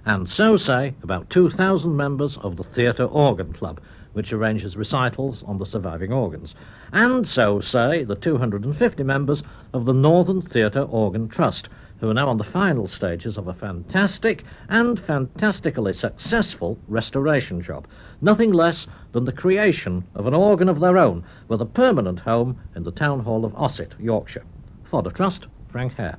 And 0.07 0.29
so 0.29 0.57
say 0.57 0.95
about 1.03 1.29
2,000 1.31 1.95
members 1.97 2.37
of 2.39 2.57
the 2.57 2.65
Theatre 2.65 3.05
Organ 3.07 3.53
Club, 3.53 3.81
which 4.13 4.33
arranges 4.33 4.77
recitals 4.77 5.43
on 5.43 5.59
the 5.59 5.67
surviving 5.67 6.13
organs. 6.13 6.55
And 6.93 7.27
so 7.27 7.61
say 7.61 8.05
the 8.05 8.15
250 8.17 9.03
members 9.03 9.43
of 9.75 9.85
the 9.85 9.93
Northern 9.95 10.41
Theatre 10.41 10.83
Organ 10.83 11.29
Trust, 11.29 11.69
who 12.01 12.09
are 12.09 12.15
now 12.15 12.29
on 12.29 12.39
the 12.39 12.45
final 12.45 12.87
stages 12.87 13.37
of 13.37 13.49
a 13.49 13.55
fantastic 13.55 14.45
and 14.69 15.01
fantastically 15.01 15.93
successful 15.93 16.79
restoration 16.87 17.61
job. 17.61 17.87
Nothing 18.21 18.53
less 18.53 18.87
than 19.13 19.25
the 19.25 19.33
creation 19.33 20.05
of 20.15 20.27
an 20.27 20.35
organ 20.35 20.69
of 20.69 20.81
their 20.81 20.97
own 20.97 21.25
with 21.49 21.61
a 21.61 21.67
permanent 21.67 22.21
home 22.21 22.59
in 22.77 22.85
the 22.85 22.93
town 22.93 23.21
hall 23.21 23.45
of 23.45 23.55
Ossett, 23.55 23.95
Yorkshire. 23.99 24.45
For 24.91 25.03
the 25.03 25.11
Trust, 25.11 25.47
Frank 25.69 25.95
Hare. 25.95 26.19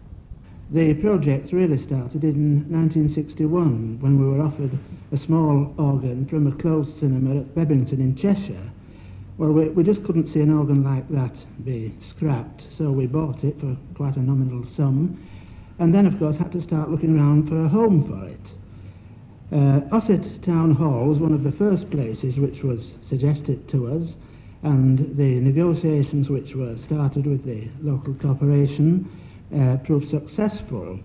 The 0.72 0.94
project 0.96 1.52
really 1.52 1.78
started 1.78 2.24
in 2.24 2.66
1961 2.70 3.98
when 4.02 4.20
we 4.20 4.28
were 4.28 4.44
offered 4.44 4.78
a 5.12 5.18
small 5.18 5.74
organ 5.78 6.28
from 6.28 6.46
a 6.46 6.52
closed 6.52 7.00
cinema 7.00 7.40
at 7.40 7.56
Bebington 7.56 8.00
in 8.00 8.16
Cheshire. 8.16 8.70
Well, 9.40 9.52
we, 9.52 9.70
we 9.70 9.84
just 9.84 10.04
couldn't 10.04 10.28
see 10.28 10.42
an 10.42 10.54
organ 10.54 10.84
like 10.84 11.10
that 11.10 11.44
be 11.64 11.96
scrapped, 12.02 12.68
so 12.78 12.92
we 12.92 13.08
bought 13.08 13.44
it 13.44 13.60
for 13.60 13.76
quite 13.96 14.18
a 14.18 14.20
nominal 14.20 14.64
sum, 14.66 15.18
and 15.80 15.94
then, 15.94 16.06
of 16.06 16.20
course, 16.20 16.36
had 16.36 16.52
to 16.52 16.62
start 16.62 16.92
looking 16.92 17.18
around 17.18 17.48
for 17.48 17.64
a 17.64 17.68
home 17.68 18.04
for 18.04 18.28
it. 18.28 18.54
Uh, 19.52 19.82
Ossett 19.92 20.42
Town 20.44 20.72
Hall 20.72 21.08
was 21.08 21.20
one 21.20 21.34
of 21.34 21.44
the 21.44 21.52
first 21.52 21.90
places 21.90 22.38
which 22.38 22.64
was 22.64 22.92
suggested 23.02 23.68
to 23.70 23.88
us, 23.88 24.16
and 24.62 25.18
the 25.18 25.40
negotiations 25.40 26.30
which 26.30 26.54
were 26.54 26.78
started 26.78 27.26
with 27.26 27.44
the 27.46 27.68
local 27.82 28.14
corporation 28.16 29.10
uh, 29.58 29.78
proved 29.78 30.08
successful. 30.08 31.00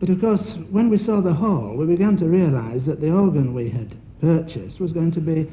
But 0.00 0.10
of 0.10 0.20
course, 0.20 0.54
when 0.70 0.88
we 0.88 0.96
saw 0.96 1.20
the 1.20 1.34
hall, 1.34 1.76
we 1.76 1.86
began 1.86 2.16
to 2.16 2.26
realise 2.26 2.86
that 2.86 3.00
the 3.00 3.12
organ 3.12 3.52
we 3.52 3.68
had 3.68 3.94
purchased 4.20 4.80
was 4.80 4.92
going 4.92 5.12
to 5.12 5.20
be 5.20 5.48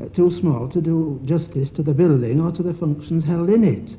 uh, 0.00 0.08
too 0.10 0.30
small 0.30 0.68
to 0.68 0.80
do 0.80 1.20
justice 1.24 1.70
to 1.70 1.82
the 1.82 1.94
building 1.94 2.40
or 2.40 2.52
to 2.52 2.62
the 2.62 2.74
functions 2.74 3.24
held 3.24 3.50
in 3.50 3.64
it. 3.64 3.96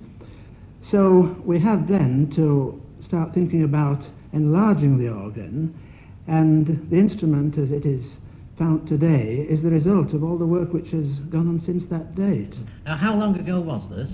So 0.82 1.36
we 1.44 1.60
had 1.60 1.88
then 1.88 2.30
to 2.32 2.82
start 3.02 3.34
thinking 3.34 3.64
about 3.64 4.08
enlarging 4.34 4.98
the 4.98 5.10
organ, 5.10 5.74
and 6.28 6.68
the 6.90 6.98
instrument 6.98 7.58
as 7.58 7.72
it 7.72 7.86
is 7.86 8.18
found 8.58 8.88
today 8.88 9.46
is 9.50 9.62
the 9.62 9.70
result 9.70 10.14
of 10.14 10.24
all 10.24 10.38
the 10.38 10.46
work 10.46 10.74
which 10.74 10.90
has 10.90 11.20
gone 11.30 11.48
on 11.48 11.60
since 11.60 11.86
that 11.86 12.16
date. 12.16 12.58
Now, 12.86 12.98
how 12.98 13.16
long 13.16 13.38
ago 13.38 13.62
was 13.62 13.88
this? 13.90 14.10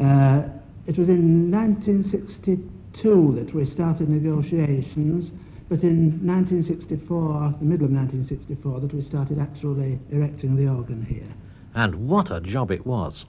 Uh, 0.00 0.42
it 0.86 0.98
was 0.98 1.08
in 1.08 1.50
1962 1.50 3.32
that 3.36 3.54
we 3.54 3.64
started 3.64 4.08
negotiations, 4.08 5.32
but 5.68 5.82
in 5.82 6.26
1964, 6.26 7.54
the 7.58 7.64
middle 7.64 7.86
of 7.86 7.92
1964, 7.92 8.80
that 8.80 8.92
we 8.94 9.00
started 9.00 9.38
actually 9.38 9.98
erecting 10.10 10.56
the 10.56 10.68
organ 10.68 11.04
here. 11.04 11.28
And 11.74 12.08
what 12.08 12.30
a 12.30 12.40
job 12.40 12.70
it 12.70 12.86
was. 12.86 13.24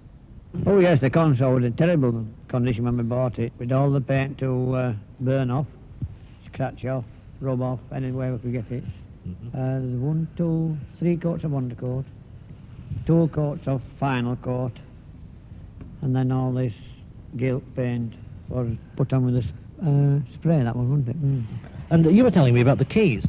Oh, 0.66 0.80
yes, 0.80 1.02
the 1.02 1.10
console 1.10 1.56
was 1.56 1.66
a 1.66 1.72
terrible 1.72 2.26
condition 2.56 2.86
when 2.86 2.96
we 2.98 3.04
bought 3.04 3.38
it, 3.38 3.52
with 3.60 3.72
all 3.72 3.92
the 3.92 4.00
paint 4.00 4.38
to 4.38 4.74
uh, 4.74 4.94
burn 5.20 5.52
off, 5.52 5.68
scratch 6.46 6.86
off, 6.86 7.04
rub 7.42 7.62
off, 7.62 7.80
any 7.94 8.12
way 8.12 8.32
we 8.32 8.38
could 8.38 8.54
get 8.54 8.72
it. 8.72 8.84
Mm-hmm. 9.28 9.58
Uh, 9.58 10.06
one, 10.06 10.28
two, 10.38 10.78
three 10.98 11.18
coats 11.18 11.44
of 11.44 11.54
undercoat, 11.54 12.06
two 13.06 13.28
coats 13.34 13.68
of 13.68 13.82
final 14.00 14.38
coat, 14.38 14.72
and 16.02 16.16
then 16.16 16.32
all 16.32 16.54
this 16.54 16.74
gilt 17.36 17.64
paint 17.76 18.14
was 18.48 18.70
put 18.96 19.12
on 19.12 19.26
with 19.26 19.34
this 19.34 19.52
uh, 19.82 20.20
spray, 20.34 20.64
that 20.64 20.76
one, 20.76 20.90
wasn't 20.90 21.10
it? 21.10 21.22
Mm. 21.22 21.46
And 21.90 22.16
you 22.16 22.24
were 22.24 22.32
telling 22.32 22.54
me 22.54 22.62
about 22.62 22.78
the 22.78 22.86
keys. 22.86 23.26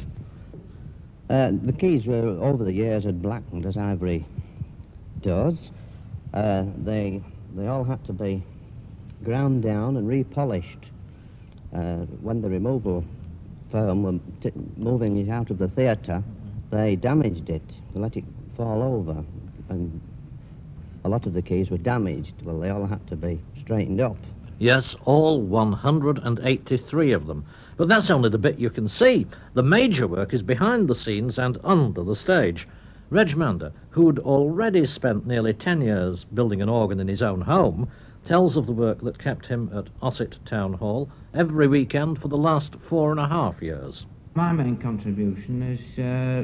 Uh, 1.29 1.51
the 1.63 1.73
keys 1.73 2.05
were 2.05 2.29
over 2.41 2.63
the 2.63 2.71
years 2.71 3.03
had 3.03 3.21
blackened 3.21 3.65
as 3.65 3.75
ivory 3.75 4.25
does. 5.21 5.69
Uh, 6.33 6.63
they 6.77 7.21
they 7.55 7.67
all 7.67 7.83
had 7.83 8.03
to 8.05 8.13
be 8.13 8.43
ground 9.23 9.63
down 9.63 9.97
and 9.97 10.07
repolished. 10.07 10.91
Uh, 11.73 12.05
when 12.21 12.41
the 12.41 12.49
removal 12.49 13.03
firm 13.71 14.03
were 14.03 14.19
t- 14.41 14.51
moving 14.77 15.17
it 15.17 15.29
out 15.29 15.49
of 15.49 15.57
the 15.57 15.67
theatre, 15.67 16.23
they 16.71 16.95
damaged 16.95 17.49
it. 17.49 17.61
They 17.93 17.99
let 17.99 18.15
it 18.17 18.23
fall 18.55 18.81
over, 18.81 19.23
and 19.69 19.99
a 21.03 21.09
lot 21.09 21.25
of 21.25 21.33
the 21.33 21.41
keys 21.41 21.69
were 21.69 21.77
damaged. 21.77 22.33
Well, 22.43 22.59
they 22.59 22.69
all 22.69 22.85
had 22.85 23.05
to 23.07 23.15
be 23.15 23.39
straightened 23.59 24.01
up. 24.01 24.17
Yes, 24.59 24.95
all 25.05 25.41
183 25.41 27.11
of 27.11 27.27
them. 27.27 27.45
But 27.77 27.87
that's 27.87 28.09
only 28.09 28.29
the 28.29 28.39
bit 28.39 28.57
you 28.57 28.71
can 28.71 28.87
see. 28.87 29.27
The 29.53 29.61
major 29.61 30.07
work 30.07 30.33
is 30.33 30.41
behind 30.41 30.87
the 30.87 30.95
scenes 30.95 31.37
and 31.37 31.59
under 31.63 32.03
the 32.03 32.15
stage. 32.15 32.67
Reg 33.09 33.37
Mander, 33.37 33.71
who'd 33.91 34.19
already 34.19 34.85
spent 34.85 35.27
nearly 35.27 35.53
10 35.53 35.81
years 35.81 36.23
building 36.33 36.61
an 36.61 36.69
organ 36.69 36.99
in 36.99 37.07
his 37.07 37.21
own 37.21 37.39
home, 37.41 37.87
tells 38.27 38.57
of 38.57 38.65
the 38.65 38.73
work 38.73 39.01
that 39.01 39.17
kept 39.17 39.45
him 39.45 39.71
at 39.73 39.87
Ossett 40.01 40.37
Town 40.45 40.73
Hall 40.73 41.09
every 41.33 41.67
weekend 41.67 42.21
for 42.21 42.27
the 42.27 42.37
last 42.37 42.75
four 42.89 43.11
and 43.11 43.19
a 43.21 43.27
half 43.27 43.61
years. 43.61 44.05
My 44.35 44.51
main 44.51 44.75
contribution 44.75 45.63
is, 45.63 45.79
uh, 45.97 46.43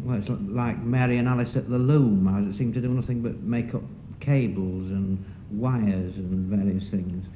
well, 0.00 0.16
it's 0.16 0.28
like 0.28 0.78
Mary 0.82 1.18
and 1.18 1.28
Alice 1.28 1.54
at 1.54 1.68
the 1.68 1.76
loom. 1.76 2.26
I 2.26 2.56
seem 2.56 2.72
to 2.72 2.80
do 2.80 2.88
nothing 2.88 3.20
but 3.20 3.42
make 3.42 3.74
up 3.74 3.82
cables 4.20 4.90
and 4.90 5.22
wires 5.50 6.16
and 6.16 6.48
various 6.48 6.90
things. 6.90 7.26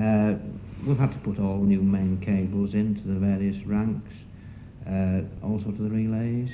Uh, 0.00 0.34
we've 0.86 0.98
had 0.98 1.12
to 1.12 1.18
put 1.18 1.38
all 1.38 1.58
new 1.58 1.82
main 1.82 2.18
cables 2.20 2.72
into 2.72 3.02
the 3.02 3.14
various 3.14 3.62
ranks, 3.66 4.12
uh, 4.86 5.20
also 5.46 5.70
to 5.70 5.82
the 5.82 5.90
relays. 5.90 6.50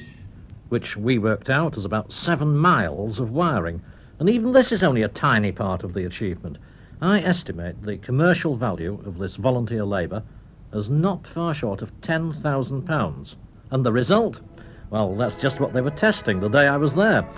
Which 0.70 0.96
we 0.96 1.18
worked 1.18 1.50
out 1.50 1.78
as 1.78 1.84
about 1.84 2.12
seven 2.12 2.56
miles 2.56 3.20
of 3.20 3.30
wiring. 3.30 3.80
And 4.18 4.30
even 4.30 4.52
this 4.52 4.72
is 4.72 4.82
only 4.82 5.02
a 5.02 5.08
tiny 5.08 5.52
part 5.52 5.82
of 5.82 5.94
the 5.94 6.04
achievement. 6.04 6.58
I 7.00 7.20
estimate 7.20 7.82
the 7.82 7.98
commercial 7.98 8.56
value 8.56 9.02
of 9.04 9.18
this 9.18 9.36
volunteer 9.36 9.84
labour 9.84 10.22
as 10.72 10.88
not 10.88 11.26
far 11.26 11.54
short 11.54 11.82
of 11.82 11.92
£10,000. 12.02 13.34
And 13.70 13.84
the 13.84 13.92
result? 13.92 14.38
Well, 14.90 15.16
that's 15.16 15.36
just 15.36 15.60
what 15.60 15.72
they 15.72 15.80
were 15.80 15.90
testing 15.90 16.40
the 16.40 16.48
day 16.48 16.66
I 16.66 16.76
was 16.76 16.94
there. 16.94 17.28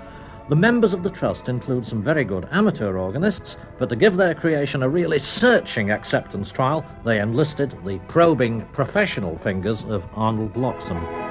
The 0.48 0.56
members 0.56 0.92
of 0.92 1.02
the 1.02 1.10
Trust 1.10 1.48
include 1.48 1.84
some 1.86 2.04
very 2.04 2.22
good 2.22 2.46
amateur 2.52 2.96
organists, 2.96 3.56
but 3.78 3.88
to 3.88 3.96
give 3.96 4.16
their 4.16 4.34
creation 4.34 4.82
a 4.82 4.88
really 4.88 5.18
searching 5.18 5.90
acceptance 5.90 6.52
trial, 6.52 6.84
they 7.04 7.18
enlisted 7.18 7.74
the 7.84 7.98
probing 8.06 8.64
professional 8.72 9.38
fingers 9.38 9.82
of 9.88 10.04
Arnold 10.14 10.54
Loxam. 10.54 11.25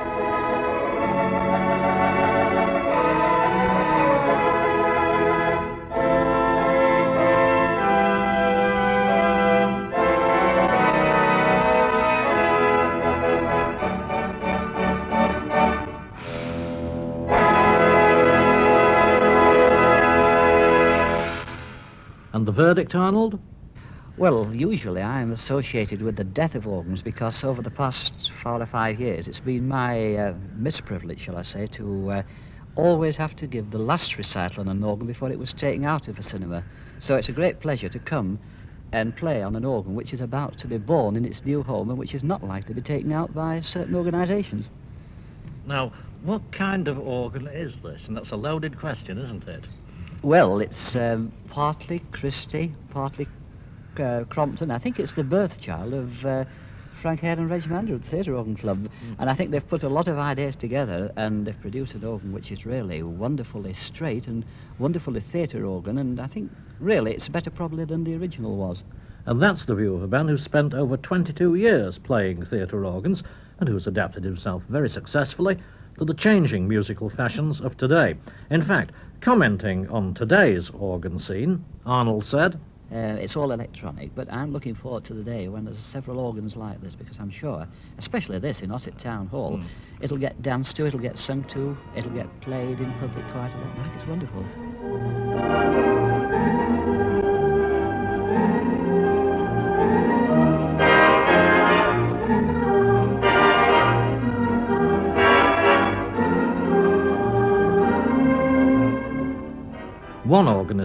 And 22.46 22.56
the 22.56 22.64
verdict, 22.64 22.94
Arnold? 22.94 23.40
Well, 24.18 24.54
usually 24.54 25.02
I'm 25.02 25.32
associated 25.32 26.04
with 26.04 26.16
the 26.16 26.24
death 26.24 26.54
of 26.54 26.68
organs 26.68 27.02
because 27.02 27.44
over 27.44 27.64
the 27.64 27.72
past 27.72 28.14
four 28.44 28.62
or 28.62 28.66
five 28.68 29.00
years 29.00 29.28
it's 29.28 29.40
been 29.40 29.68
my 29.68 30.14
uh, 30.14 30.34
misprivilege, 30.56 31.18
shall 31.18 31.38
I 31.38 31.42
say, 31.42 31.66
to 31.66 32.12
uh, 32.12 32.24
always 32.76 33.18
have 33.18 33.36
to 33.38 33.48
give 33.48 33.72
the 33.72 33.80
last 33.80 34.16
recital 34.20 34.60
on 34.60 34.68
an 34.68 34.84
organ 34.84 35.08
before 35.08 35.32
it 35.32 35.40
was 35.40 35.54
taken 35.54 35.86
out 35.86 36.08
of 36.08 36.20
a 36.20 36.22
cinema. 36.22 36.64
So 37.00 37.16
it's 37.16 37.30
a 37.30 37.32
great 37.32 37.62
pleasure 37.62 37.90
to 37.90 37.98
come 37.98 38.38
and 38.92 39.16
play 39.16 39.42
on 39.42 39.56
an 39.56 39.66
organ 39.66 39.96
which 39.96 40.14
is 40.14 40.22
about 40.22 40.56
to 40.60 40.68
be 40.68 40.78
born 40.78 41.16
in 41.16 41.26
its 41.26 41.44
new 41.46 41.64
home 41.64 41.90
and 41.90 41.98
which 41.98 42.14
is 42.14 42.24
not 42.24 42.44
likely 42.44 42.76
to 42.76 42.80
be 42.80 42.82
taken 42.82 43.12
out 43.12 43.34
by 43.34 43.62
certain 43.62 43.96
organisations. 43.96 44.70
Now, 45.66 45.94
what 46.22 46.52
kind 46.52 46.88
of 46.88 47.00
organ 47.00 47.48
is 47.48 47.80
this? 47.80 48.08
And 48.08 48.16
that's 48.16 48.30
a 48.30 48.36
loaded 48.36 48.78
question, 48.78 49.18
isn't 49.18 49.48
it? 49.48 49.64
Well, 50.26 50.60
it's 50.60 50.96
um, 50.96 51.32
partly 51.50 52.00
Christie, 52.12 52.74
partly 52.90 53.28
uh, 54.00 54.24
Compton. 54.28 54.72
I 54.72 54.80
think 54.80 55.00
it's 55.00 55.14
the 55.14 55.24
birth 55.24 55.60
child 55.60 55.94
of 55.94 56.26
uh, 56.26 56.46
Frank 57.00 57.20
Hare 57.20 57.34
and 57.34 57.48
Reg 57.48 57.68
Mander 57.68 57.94
at 57.94 58.02
the 58.02 58.10
Theatre 58.10 58.36
Organ 58.36 58.56
Club. 58.56 58.90
And 59.20 59.30
I 59.30 59.36
think 59.36 59.52
they've 59.52 59.70
put 59.70 59.84
a 59.84 59.88
lot 59.88 60.08
of 60.08 60.18
ideas 60.18 60.56
together 60.56 61.12
and 61.16 61.46
they've 61.46 61.62
produced 61.62 61.94
an 61.94 62.04
organ 62.04 62.34
which 62.34 62.52
is 62.52 62.66
really 62.66 63.04
wonderfully 63.04 63.74
straight 63.74 64.26
and 64.26 64.44
wonderfully 64.80 65.22
theatre 65.22 65.64
organ. 65.64 66.00
And 66.00 66.20
I 66.20 66.26
think 66.26 66.52
really 66.80 67.14
it's 67.14 67.28
better 67.28 67.52
probably 67.52 67.86
than 67.86 68.04
the 68.04 68.16
original 68.16 68.58
was. 68.58 68.82
And 69.28 69.40
that's 69.40 69.66
the 69.66 69.76
view 69.76 69.94
of 69.94 70.02
a 70.02 70.08
man 70.08 70.28
who's 70.28 70.42
spent 70.42 70.74
over 70.74 70.98
22 70.98 71.54
years 71.54 72.00
playing 72.00 72.46
theatre 72.46 72.84
organs 72.84 73.22
and 73.60 73.70
who's 73.70 73.86
adapted 73.86 74.24
himself 74.24 74.64
very 74.70 74.90
successfully 74.90 75.60
to 75.98 76.06
the 76.06 76.14
changing 76.14 76.68
musical 76.68 77.10
fashions 77.10 77.62
of 77.62 77.78
today. 77.78 78.16
In 78.50 78.64
fact, 78.64 78.92
commenting 79.22 79.88
on 79.90 80.14
today's 80.14 80.70
organ 80.72 81.20
scene, 81.20 81.64
Arnold 81.86 82.26
said, 82.26 82.60
Uh, 82.92 83.18
it's 83.20 83.36
all 83.36 83.52
electronic, 83.52 84.14
but 84.14 84.32
I'm 84.32 84.54
looking 84.54 84.76
forward 84.76 85.04
to 85.06 85.14
the 85.14 85.24
day 85.24 85.48
when 85.48 85.66
there's 85.66 85.80
several 85.80 86.20
organs 86.20 86.56
like 86.56 86.80
this 86.82 86.96
because 86.96 87.18
I'm 87.20 87.32
sure, 87.32 87.68
especially 87.98 88.38
this 88.40 88.62
in 88.62 88.72
Ossett 88.72 89.00
Town 89.00 89.28
Hall, 89.28 89.60
it'll 90.02 90.18
get 90.18 90.42
danced 90.42 90.76
to, 90.76 90.86
it'll 90.86 91.00
get 91.00 91.18
sung 91.18 91.44
to, 91.46 91.76
it'll 91.96 92.12
get 92.12 92.30
played 92.42 92.80
in 92.80 92.94
public 93.00 93.26
quite 93.32 93.52
a 93.54 93.58
lot. 93.58 93.96
It's 93.96 94.06
wonderful. 94.08 95.95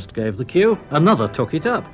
Organist 0.00 0.16
gave 0.16 0.38
the 0.38 0.46
cue, 0.46 0.78
another 0.92 1.28
took 1.28 1.52
it 1.52 1.66
up. 1.66 1.84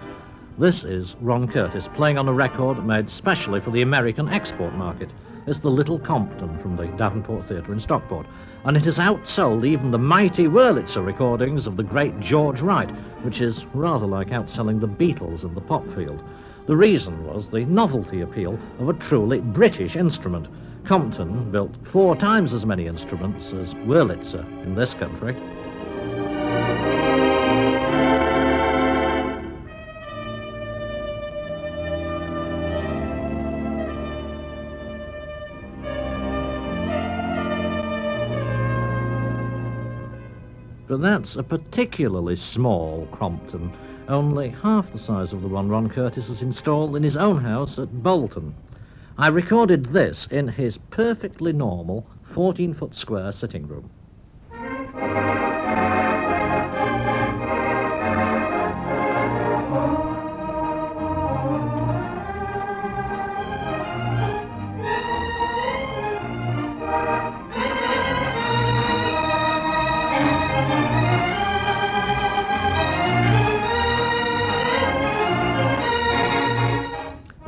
This 0.60 0.84
is 0.84 1.16
Ron 1.20 1.48
Curtis 1.48 1.88
playing 1.96 2.18
on 2.18 2.28
a 2.28 2.32
record 2.32 2.86
made 2.86 3.10
specially 3.10 3.60
for 3.60 3.72
the 3.72 3.82
American 3.82 4.28
export 4.28 4.74
market. 4.74 5.10
It's 5.48 5.58
the 5.58 5.72
Little 5.72 5.98
Compton 5.98 6.56
from 6.60 6.76
the 6.76 6.86
Davenport 6.96 7.48
Theatre 7.48 7.72
in 7.72 7.80
Stockport, 7.80 8.28
and 8.64 8.76
it 8.76 8.84
has 8.84 8.98
outsold 8.98 9.66
even 9.66 9.90
the 9.90 9.98
mighty 9.98 10.44
Wurlitzer 10.44 11.04
recordings 11.04 11.66
of 11.66 11.76
the 11.76 11.82
great 11.82 12.20
George 12.20 12.60
Wright, 12.60 12.88
which 13.24 13.40
is 13.40 13.64
rather 13.74 14.06
like 14.06 14.28
outselling 14.28 14.78
the 14.78 14.86
Beatles 14.86 15.42
in 15.42 15.52
the 15.54 15.60
pop 15.60 15.84
field. 15.96 16.22
The 16.68 16.76
reason 16.76 17.24
was 17.24 17.48
the 17.48 17.64
novelty 17.64 18.20
appeal 18.20 18.56
of 18.78 18.88
a 18.88 18.92
truly 18.92 19.40
British 19.40 19.96
instrument. 19.96 20.46
Compton 20.84 21.50
built 21.50 21.74
four 21.90 22.14
times 22.14 22.54
as 22.54 22.64
many 22.64 22.86
instruments 22.86 23.46
as 23.46 23.74
Wurlitzer 23.84 24.44
in 24.62 24.76
this 24.76 24.94
country. 24.94 25.36
That's 40.98 41.36
a 41.36 41.42
particularly 41.42 42.36
small 42.36 43.06
Compton, 43.12 43.72
only 44.08 44.48
half 44.48 44.90
the 44.92 44.98
size 44.98 45.34
of 45.34 45.42
the 45.42 45.48
one 45.48 45.68
Ron 45.68 45.90
Curtis 45.90 46.28
has 46.28 46.40
installed 46.40 46.96
in 46.96 47.02
his 47.02 47.16
own 47.16 47.36
house 47.38 47.78
at 47.78 48.02
Bolton. 48.02 48.54
I 49.18 49.28
recorded 49.28 49.86
this 49.86 50.26
in 50.30 50.48
his 50.48 50.78
perfectly 50.78 51.52
normal 51.52 52.06
14 52.32 52.72
foot 52.72 52.94
square 52.94 53.32
sitting 53.32 53.68
room. 53.68 53.90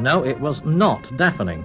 No, 0.09 0.25
it 0.25 0.40
was 0.40 0.64
not 0.64 1.14
deafening. 1.18 1.64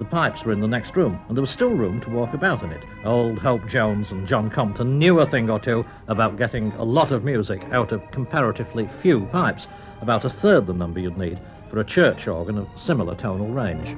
The 0.00 0.04
pipes 0.04 0.42
were 0.42 0.50
in 0.50 0.60
the 0.60 0.66
next 0.66 0.96
room, 0.96 1.20
and 1.28 1.36
there 1.36 1.40
was 1.40 1.52
still 1.52 1.70
room 1.70 2.00
to 2.00 2.10
walk 2.10 2.34
about 2.34 2.64
in 2.64 2.72
it. 2.72 2.82
Old 3.04 3.38
Hope 3.38 3.64
Jones 3.68 4.10
and 4.10 4.26
John 4.26 4.50
Compton 4.50 4.98
knew 4.98 5.20
a 5.20 5.30
thing 5.30 5.48
or 5.48 5.60
two 5.60 5.86
about 6.08 6.36
getting 6.36 6.72
a 6.72 6.82
lot 6.82 7.12
of 7.12 7.22
music 7.22 7.62
out 7.70 7.92
of 7.92 8.10
comparatively 8.10 8.90
few 9.00 9.20
pipes, 9.26 9.68
about 10.00 10.24
a 10.24 10.30
third 10.30 10.66
the 10.66 10.74
number 10.74 10.98
you'd 10.98 11.16
need 11.16 11.38
for 11.70 11.78
a 11.78 11.84
church 11.84 12.26
organ 12.26 12.58
of 12.58 12.66
similar 12.76 13.14
tonal 13.14 13.46
range. 13.46 13.96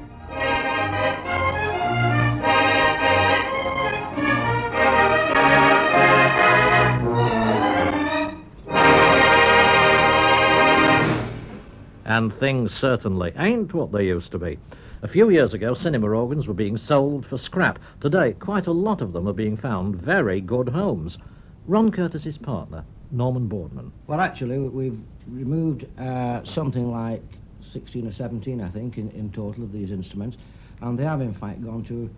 And 12.12 12.31
things 12.31 12.75
certainly 12.75 13.33
ain't 13.38 13.72
what 13.72 13.90
they 13.90 14.05
used 14.05 14.33
to 14.33 14.38
be. 14.38 14.59
A 15.01 15.09
few 15.09 15.31
years 15.31 15.55
ago, 15.55 15.72
cinema 15.72 16.11
organs 16.11 16.46
were 16.46 16.53
being 16.53 16.77
sold 16.77 17.25
for 17.25 17.38
scrap. 17.38 17.79
Today, 18.03 18.35
quite 18.35 18.66
a 18.66 18.70
lot 18.70 19.01
of 19.01 19.14
them 19.14 19.27
are 19.27 19.33
being 19.33 19.57
found 19.57 19.96
very 19.96 20.38
good 20.42 20.68
homes. 20.68 21.16
Ron 21.66 21.90
Curtis's 21.90 22.37
partner, 22.37 22.85
Norman 23.12 23.46
Boardman. 23.46 23.90
Well, 24.09 24.20
actually, 24.20 24.59
we've 24.59 25.01
removed 25.27 25.87
uh, 25.98 26.44
something 26.44 26.92
like 26.92 27.22
16 27.62 28.07
or 28.07 28.12
17, 28.12 28.61
I 28.61 28.68
think, 28.68 28.98
in, 28.98 29.11
in 29.12 29.33
total 29.33 29.64
of 29.64 29.72
these 29.72 29.90
instruments, 29.90 30.37
and 30.83 30.98
they 30.98 31.05
have, 31.05 31.22
in 31.22 31.33
fact, 31.33 31.64
gone 31.64 31.83
to 31.85 32.11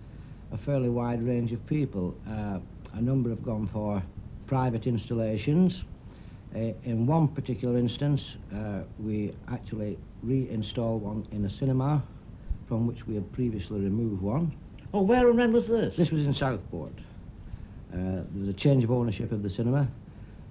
a 0.50 0.58
fairly 0.58 0.88
wide 0.88 1.24
range 1.24 1.52
of 1.52 1.64
people. 1.68 2.16
Uh, 2.28 2.58
a 2.94 3.00
number 3.00 3.30
have 3.30 3.44
gone 3.44 3.68
for 3.68 4.02
private 4.48 4.88
installations. 4.88 5.84
Uh, 6.54 6.72
in 6.84 7.04
one 7.06 7.26
particular 7.26 7.76
instance, 7.76 8.36
uh, 8.54 8.80
we 9.00 9.32
actually 9.48 9.98
reinstalled 10.22 11.02
one 11.02 11.26
in 11.32 11.44
a 11.46 11.50
cinema 11.50 12.02
from 12.68 12.86
which 12.86 13.06
we 13.06 13.14
had 13.14 13.32
previously 13.32 13.80
removed 13.80 14.22
one. 14.22 14.54
Oh, 14.92 15.02
where 15.02 15.28
and 15.28 15.36
when 15.36 15.52
was 15.52 15.66
this? 15.66 15.96
This 15.96 16.12
was 16.12 16.24
in 16.24 16.32
Southport. 16.32 16.92
Uh, 17.92 17.96
there 17.96 18.40
was 18.40 18.48
a 18.48 18.52
change 18.52 18.84
of 18.84 18.92
ownership 18.92 19.32
of 19.32 19.42
the 19.42 19.50
cinema. 19.50 19.88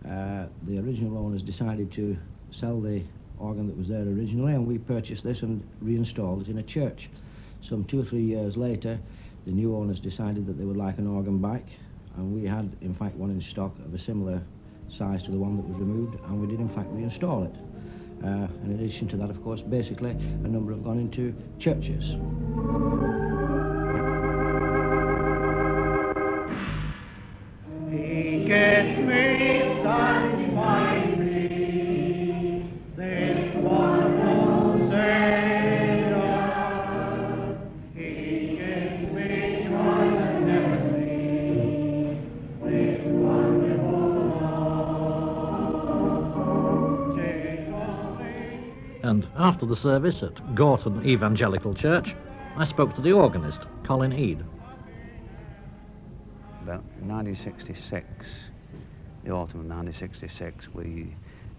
Uh, 0.06 0.46
the 0.64 0.78
original 0.80 1.18
owners 1.18 1.42
decided 1.42 1.90
to 1.94 2.18
sell 2.52 2.82
the 2.82 3.02
organ 3.40 3.68
that 3.68 3.78
was 3.78 3.88
there 3.88 4.02
originally, 4.02 4.54
and 4.54 4.68
we 4.68 4.78
purchased 4.78 5.24
this 5.24 5.42
and 5.42 5.66
reinstalled 5.82 6.42
it 6.42 6.48
in 6.50 6.58
a 6.58 6.64
church. 6.64 7.10
Some 7.62 7.86
two 7.86 8.02
or 8.02 8.04
three 8.04 8.24
years 8.24 8.58
later, 8.58 9.00
the 9.46 9.52
new 9.52 9.74
owners 9.76 10.02
decided 10.02 10.46
that 10.48 10.58
they 10.58 10.66
would 10.66 10.78
like 10.78 10.98
an 10.98 11.08
organ 11.08 11.38
back, 11.40 11.64
and 12.18 12.34
we 12.36 12.46
had, 12.46 12.76
in 12.82 12.94
fact, 12.94 13.16
one 13.16 13.30
in 13.30 13.42
stock 13.42 13.74
of 13.80 13.94
a 13.94 13.98
similar 13.98 14.42
size 14.90 15.24
to 15.24 15.32
the 15.32 15.38
one 15.38 15.58
that 15.58 15.68
was 15.68 15.78
removed, 15.78 16.16
and 16.26 16.42
we 16.42 16.48
did, 16.48 16.60
in 16.60 16.70
fact, 16.70 16.92
reinstall 16.94 17.46
it. 17.46 17.56
Uh, 18.24 18.48
in 18.64 18.72
addition 18.74 19.08
to 19.10 19.18
that, 19.18 19.30
of 19.30 19.44
course, 19.44 19.62
basically, 19.62 20.12
a 20.12 20.48
number 20.48 20.72
have 20.72 20.84
gone 20.84 21.00
into 21.00 21.34
churches. 21.60 22.16
The 49.74 49.80
service 49.80 50.22
at 50.22 50.54
Gorton 50.54 51.04
Evangelical 51.04 51.74
Church, 51.74 52.16
I 52.56 52.64
spoke 52.64 52.94
to 52.94 53.02
the 53.02 53.12
organist, 53.12 53.62
Colin 53.84 54.14
Ead. 54.14 54.46
about 56.62 56.84
1966, 57.02 58.06
the 59.24 59.32
autumn 59.32 59.62
of 59.62 59.66
1966, 59.66 60.68
we, 60.76 61.16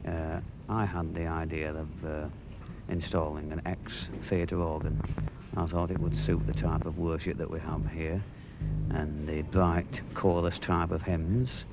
uh, 0.07 0.39
I 0.69 0.85
had 0.85 1.13
the 1.13 1.27
idea 1.27 1.75
of 1.75 1.89
uh, 2.05 2.29
installing 2.89 3.51
an 3.51 3.61
ex-theatre 3.67 4.61
organ. 4.61 5.03
I 5.57 5.67
thought 5.67 5.91
it 5.91 5.99
would 5.99 6.17
suit 6.17 6.47
the 6.47 6.55
type 6.55 6.87
of 6.87 6.97
worship 6.99 7.37
that 7.39 7.51
we 7.51 7.59
have 7.59 7.85
here, 7.91 8.23
and 8.91 9.29
the 9.29 9.43
bright 9.43 10.03
chorus 10.15 10.61
type 10.61 10.93
of 10.93 11.03
hymns, 11.03 11.65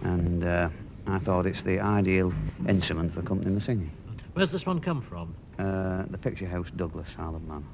and 0.00 0.44
uh, 0.44 0.70
I 1.06 1.18
thought 1.18 1.44
it's 1.44 1.60
the 1.60 1.78
ideal 1.78 2.32
instrument 2.66 3.12
for 3.12 3.20
accompanying 3.20 3.56
the 3.56 3.60
singing. 3.60 3.92
Where's 4.32 4.50
this 4.50 4.64
one 4.64 4.80
come 4.80 5.02
from? 5.02 5.34
Uh, 5.58 6.04
the 6.10 6.18
Picture 6.18 6.46
House, 6.46 6.70
Douglas, 6.76 7.16
Isle 7.18 7.34
of 7.34 7.42
Man. 7.42 7.66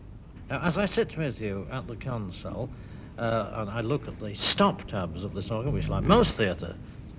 Now, 0.48 0.62
as 0.62 0.78
I 0.78 0.86
sit 0.86 1.18
with 1.18 1.38
you 1.38 1.66
at 1.70 1.86
the 1.86 1.96
console, 1.96 2.70
uh, 3.18 3.50
and 3.56 3.70
I 3.70 3.82
look 3.82 4.08
at 4.08 4.18
the 4.18 4.34
stop 4.34 4.88
tabs 4.88 5.22
of 5.22 5.34
this 5.34 5.50
organ, 5.50 5.74
which, 5.74 5.88
like 5.88 6.02
most 6.02 6.34
theatre 6.36 6.76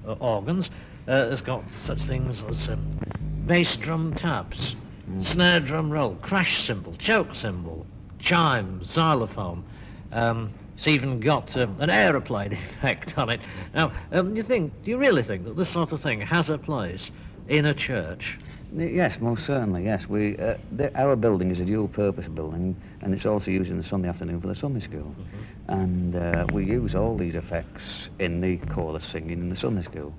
uh, 0.08 0.14
organs, 0.14 0.72
uh, 1.08 1.30
has 1.30 1.42
got 1.42 1.64
such 1.82 2.02
things 2.02 2.42
as 2.50 2.68
um, 2.70 3.00
bass 3.46 3.76
drum 3.76 4.16
tabs, 4.16 4.76
snare 5.22 5.60
drum 5.60 5.92
roll, 5.92 6.16
crash 6.16 6.66
cymbal, 6.66 6.96
choke 6.96 7.36
cymbal, 7.36 7.86
chime, 8.18 8.84
xylophone. 8.84 9.64
Um, 10.12 10.52
it's 10.76 10.88
even 10.88 11.20
got 11.20 11.56
um, 11.56 11.80
an 11.80 11.92
aeroplane 11.92 12.54
effect 12.78 13.18
on 13.20 13.30
it. 13.30 13.40
Now, 13.76 13.92
um, 14.12 14.36
you 14.36 14.42
think, 14.42 14.74
do 14.84 14.90
you 14.90 14.98
really 14.98 15.22
think 15.22 15.46
that 15.46 15.56
this 15.56 15.70
sort 15.70 15.92
of 15.92 16.02
thing 16.02 16.22
has 16.22 16.50
a 16.50 16.58
place 16.58 17.12
in 17.48 17.68
a 17.68 17.74
church? 17.76 18.40
Yes, 18.74 19.20
most 19.22 19.46
certainly, 19.46 19.84
yes. 19.86 20.10
We, 20.10 20.38
uh, 20.38 20.56
the, 20.72 20.98
our 21.00 21.16
building 21.16 21.52
is 21.52 21.60
a 21.60 21.66
dual-purpose 21.66 22.28
building, 22.28 22.76
and 23.02 23.14
it's 23.14 23.26
also 23.26 23.52
used 23.52 23.72
in 23.72 23.78
the 23.78 23.84
Sunday 23.84 24.10
afternoon 24.10 24.42
for 24.42 24.48
the 24.48 24.56
Sunday 24.56 24.80
school. 24.80 25.16
And 25.68 26.16
uh, 26.16 26.46
we 26.50 26.66
use 26.66 26.96
all 26.96 27.16
these 27.16 27.36
effects 27.36 28.10
in 28.20 28.42
the 28.42 28.58
chorus 28.70 29.06
singing 29.06 29.32
in 29.32 29.50
the 29.50 29.56
Sunday 29.56 29.84
school. 29.84 30.14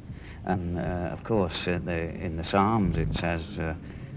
And, 0.44 0.78
uh, 0.78 1.11
of 1.12 1.22
course, 1.24 1.66
in 1.66 1.85
the, 1.85 2.14
in 2.24 2.37
the 2.37 2.44
Psalms 2.44 2.96
it 2.96 3.14
says, 3.14 3.42
uh, 3.59 3.74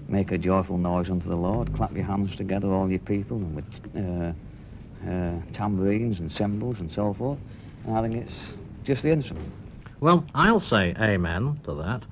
make 0.08 0.32
a 0.32 0.38
joyful 0.38 0.78
noise 0.78 1.10
unto 1.10 1.28
the 1.28 1.36
Lord, 1.36 1.72
clap 1.72 1.94
your 1.94 2.04
hands 2.04 2.34
together, 2.36 2.68
all 2.68 2.90
you 2.90 2.98
people, 2.98 3.36
and 3.36 3.54
with 3.56 3.64
uh, 3.96 5.08
uh, 5.10 5.34
tambourines 5.52 6.20
and 6.20 6.30
cymbals 6.30 6.80
and 6.80 6.90
so 6.90 7.12
forth. 7.14 7.38
And 7.84 7.96
I 7.96 8.02
think 8.02 8.16
it's 8.16 8.54
just 8.84 9.02
the 9.02 9.10
instrument. 9.10 9.52
Well, 10.00 10.24
I'll 10.34 10.60
say 10.60 10.94
amen 10.98 11.60
to 11.64 11.74
that. 11.74 12.02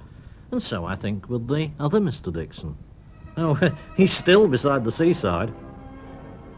And 0.51 0.63
so 0.63 0.85
I 0.85 0.95
think 0.95 1.29
with 1.29 1.47
the 1.49 1.71
other 1.79 2.01
Mr. 2.01 2.33
Dixon. 2.33 2.77
Oh, 3.37 3.59
he's 3.97 4.13
still 4.13 4.49
beside 4.49 4.85
the 4.85 4.93
seaside. 4.93 5.53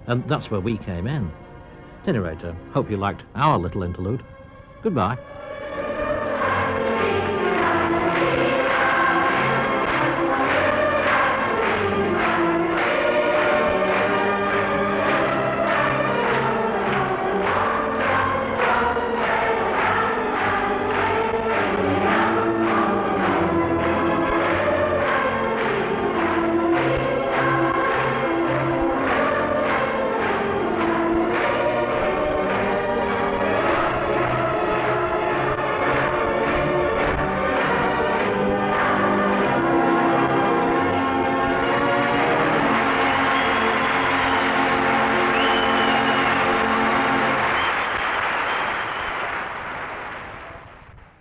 And 0.06 0.26
that's 0.28 0.50
where 0.50 0.60
we 0.60 0.78
came 0.78 1.06
in. 1.06 1.30
At 2.02 2.08
any 2.08 2.18
rate, 2.18 2.42
uh, 2.42 2.54
hope 2.72 2.90
you 2.90 2.96
liked 2.96 3.22
our 3.34 3.58
little 3.58 3.82
interlude. 3.82 4.22
Goodbye. 4.82 5.18